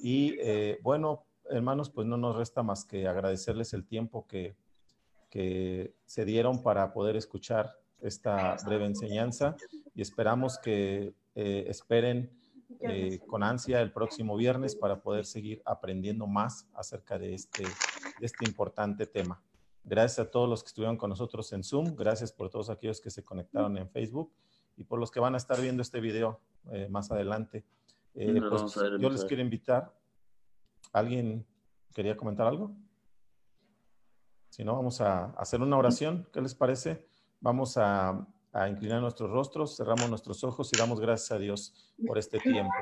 Y 0.00 0.36
bueno, 0.82 1.24
hermanos, 1.48 1.88
pues 1.88 2.06
no 2.06 2.16
nos 2.16 2.36
resta 2.36 2.62
más 2.62 2.84
que 2.84 3.08
agradecerles 3.08 3.72
el 3.72 3.86
tiempo 3.86 4.26
que, 4.26 4.54
que 5.30 5.94
se 6.04 6.24
dieron 6.24 6.62
para 6.62 6.92
poder 6.92 7.16
escuchar 7.16 7.78
esta 8.02 8.56
breve 8.66 8.84
enseñanza 8.84 9.56
y 9.94 10.02
esperamos 10.02 10.58
que 10.58 11.14
esperen 11.34 12.30
eh, 12.80 13.20
con 13.26 13.42
ansia 13.42 13.80
el 13.80 13.92
próximo 13.92 14.36
viernes 14.36 14.76
para 14.76 15.00
poder 15.00 15.24
seguir 15.24 15.62
aprendiendo 15.64 16.26
más 16.26 16.68
acerca 16.74 17.18
de 17.18 17.34
este, 17.34 17.64
de 17.64 18.26
este 18.26 18.46
importante 18.46 19.06
tema. 19.06 19.42
Gracias 19.84 20.26
a 20.26 20.30
todos 20.30 20.48
los 20.48 20.62
que 20.62 20.68
estuvieron 20.68 20.96
con 20.96 21.10
nosotros 21.10 21.52
en 21.52 21.62
Zoom, 21.62 21.94
gracias 21.94 22.32
por 22.32 22.48
todos 22.50 22.70
aquellos 22.70 23.00
que 23.00 23.10
se 23.10 23.22
conectaron 23.22 23.76
en 23.76 23.88
Facebook 23.90 24.32
y 24.76 24.84
por 24.84 24.98
los 24.98 25.10
que 25.10 25.20
van 25.20 25.34
a 25.34 25.36
estar 25.36 25.60
viendo 25.60 25.82
este 25.82 26.00
video 26.00 26.40
eh, 26.70 26.88
más 26.90 27.10
adelante. 27.10 27.64
Pues, 28.14 28.74
yo 29.00 29.10
les 29.10 29.24
quiero 29.24 29.42
invitar. 29.42 29.92
¿Alguien 30.92 31.44
quería 31.92 32.16
comentar 32.16 32.46
algo? 32.46 32.70
Si 34.50 34.64
no, 34.64 34.76
vamos 34.76 35.00
a 35.00 35.26
hacer 35.32 35.60
una 35.60 35.76
oración. 35.76 36.28
¿Qué 36.32 36.40
les 36.40 36.54
parece? 36.54 37.08
Vamos 37.40 37.76
a, 37.76 38.26
inclinar 38.68 39.00
nuestros 39.00 39.30
rostros, 39.30 39.76
cerramos 39.76 40.08
nuestros 40.08 40.44
ojos 40.44 40.70
y 40.72 40.78
damos 40.78 41.00
gracias 41.00 41.32
a 41.32 41.38
Dios 41.38 41.74
por 42.06 42.18
este 42.18 42.38
tiempo. 42.38 42.72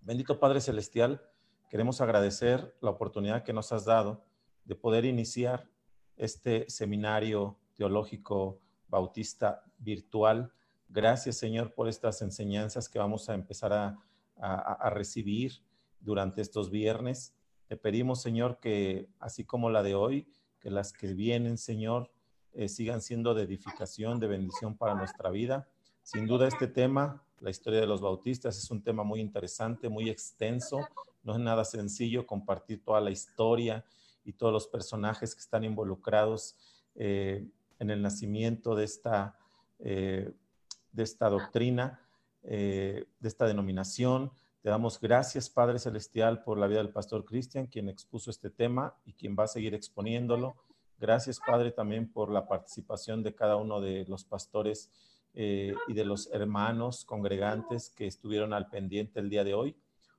Bendito 0.00 0.38
Padre 0.38 0.60
Celestial, 0.60 1.22
queremos 1.70 2.00
agradecer 2.00 2.76
la 2.80 2.90
oportunidad 2.90 3.44
que 3.44 3.52
nos 3.52 3.72
has 3.72 3.84
dado 3.84 4.24
de 4.64 4.74
poder 4.74 5.04
iniciar 5.04 5.68
este 6.16 6.68
seminario 6.68 7.58
teológico 7.74 8.60
bautista 8.88 9.64
virtual. 9.78 10.52
Gracias, 10.88 11.36
Señor, 11.36 11.72
por 11.72 11.88
estas 11.88 12.20
enseñanzas 12.20 12.88
que 12.88 12.98
vamos 12.98 13.28
a 13.30 13.34
empezar 13.34 13.72
a, 13.72 13.98
a, 14.36 14.90
recibir 14.90 15.62
durante 16.00 16.42
estos 16.42 16.70
viernes. 16.70 17.34
Te 17.68 17.76
pedimos, 17.76 18.20
Señor, 18.20 18.58
que 18.60 19.08
así 19.18 19.44
como 19.44 19.70
la 19.70 19.82
de 19.82 19.94
hoy, 19.94 20.28
que 20.60 20.70
las 20.70 20.92
que 20.92 21.14
vienen, 21.14 21.56
Señor, 21.56 22.10
eh, 22.54 22.68
sigan 22.68 23.00
siendo 23.00 23.34
de 23.34 23.44
edificación, 23.44 24.20
de 24.20 24.26
bendición 24.26 24.76
para 24.76 24.94
nuestra 24.94 25.30
vida. 25.30 25.68
Sin 26.02 26.26
duda 26.26 26.48
este 26.48 26.66
tema, 26.66 27.22
la 27.40 27.50
historia 27.50 27.80
de 27.80 27.86
los 27.86 28.00
bautistas, 28.00 28.58
es 28.58 28.70
un 28.70 28.82
tema 28.82 29.04
muy 29.04 29.20
interesante, 29.20 29.88
muy 29.88 30.10
extenso. 30.10 30.80
No 31.22 31.34
es 31.34 31.38
nada 31.38 31.64
sencillo 31.64 32.26
compartir 32.26 32.84
toda 32.84 33.00
la 33.00 33.10
historia 33.10 33.84
y 34.24 34.32
todos 34.32 34.52
los 34.52 34.66
personajes 34.66 35.34
que 35.34 35.40
están 35.40 35.64
involucrados 35.64 36.56
eh, 36.94 37.48
en 37.78 37.90
el 37.90 38.02
nacimiento 38.02 38.74
de 38.74 38.84
esta, 38.84 39.38
eh, 39.78 40.30
de 40.92 41.02
esta 41.02 41.30
doctrina, 41.30 42.00
de 42.42 43.06
esta 43.22 43.46
denominación. 43.46 44.32
Te 44.62 44.68
damos 44.68 45.00
gracias, 45.00 45.48
Padre 45.48 45.78
Celestial, 45.78 46.42
por 46.42 46.58
la 46.58 46.66
vida 46.66 46.78
del 46.78 46.92
pastor 46.92 47.24
Cristian, 47.24 47.66
quien 47.66 47.88
expuso 47.88 48.30
este 48.30 48.50
tema 48.50 48.96
y 49.04 49.12
quien 49.12 49.36
va 49.36 49.44
a 49.44 49.48
seguir 49.48 49.74
exponiéndolo. 49.74 50.56
Gracias, 51.02 51.40
Padre, 51.44 51.72
también 51.72 52.12
por 52.12 52.30
la 52.30 52.46
participación 52.46 53.24
de 53.24 53.34
cada 53.34 53.56
uno 53.56 53.80
de 53.80 54.04
los 54.06 54.22
pastores 54.22 54.88
eh, 55.34 55.74
y 55.88 55.94
de 55.94 56.04
los 56.04 56.30
hermanos 56.32 57.04
congregantes 57.04 57.90
que 57.90 58.06
estuvieron 58.06 58.52
al 58.52 58.68
pendiente 58.70 59.18
el 59.18 59.28
día 59.28 59.42
de 59.42 59.52
hoy. 59.52 59.74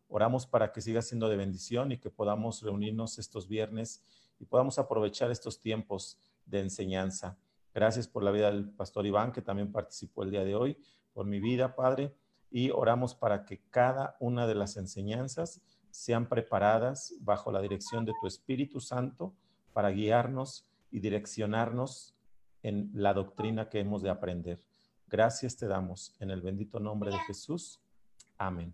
Oramos 0.09 0.45
para 0.45 0.73
que 0.73 0.81
siga 0.81 1.01
siendo 1.01 1.29
de 1.29 1.37
bendición 1.37 1.93
y 1.93 1.99
que 1.99 2.09
podamos 2.09 2.61
reunirnos 2.61 3.17
estos 3.17 3.47
viernes 3.47 4.03
y 4.41 4.45
podamos 4.45 4.77
aprovechar 4.77 5.31
estos 5.31 5.61
tiempos 5.61 6.17
de 6.45 6.59
enseñanza. 6.59 7.37
Gracias 7.73 8.09
por 8.09 8.21
la 8.21 8.31
vida 8.31 8.51
del 8.51 8.69
pastor 8.69 9.05
Iván, 9.05 9.31
que 9.31 9.41
también 9.41 9.71
participó 9.71 10.23
el 10.23 10.31
día 10.31 10.43
de 10.43 10.55
hoy, 10.55 10.77
por 11.13 11.25
mi 11.25 11.39
vida, 11.39 11.77
Padre, 11.77 12.13
y 12.51 12.71
oramos 12.71 13.15
para 13.15 13.45
que 13.45 13.61
cada 13.69 14.17
una 14.19 14.47
de 14.47 14.55
las 14.55 14.75
enseñanzas 14.75 15.61
sean 15.91 16.27
preparadas 16.27 17.13
bajo 17.21 17.53
la 17.53 17.61
dirección 17.61 18.03
de 18.03 18.11
tu 18.19 18.27
Espíritu 18.27 18.81
Santo 18.81 19.33
para 19.71 19.89
guiarnos 19.89 20.72
y 20.93 20.99
direccionarnos 20.99 22.15
en 22.61 22.91
la 22.93 23.13
doctrina 23.13 23.67
que 23.67 23.79
hemos 23.79 24.03
de 24.03 24.11
aprender. 24.11 24.59
Gracias 25.07 25.57
te 25.57 25.67
damos 25.67 26.15
en 26.19 26.29
el 26.29 26.41
bendito 26.41 26.79
nombre 26.79 27.11
de 27.11 27.17
Jesús. 27.27 27.81
Amén. 28.37 28.73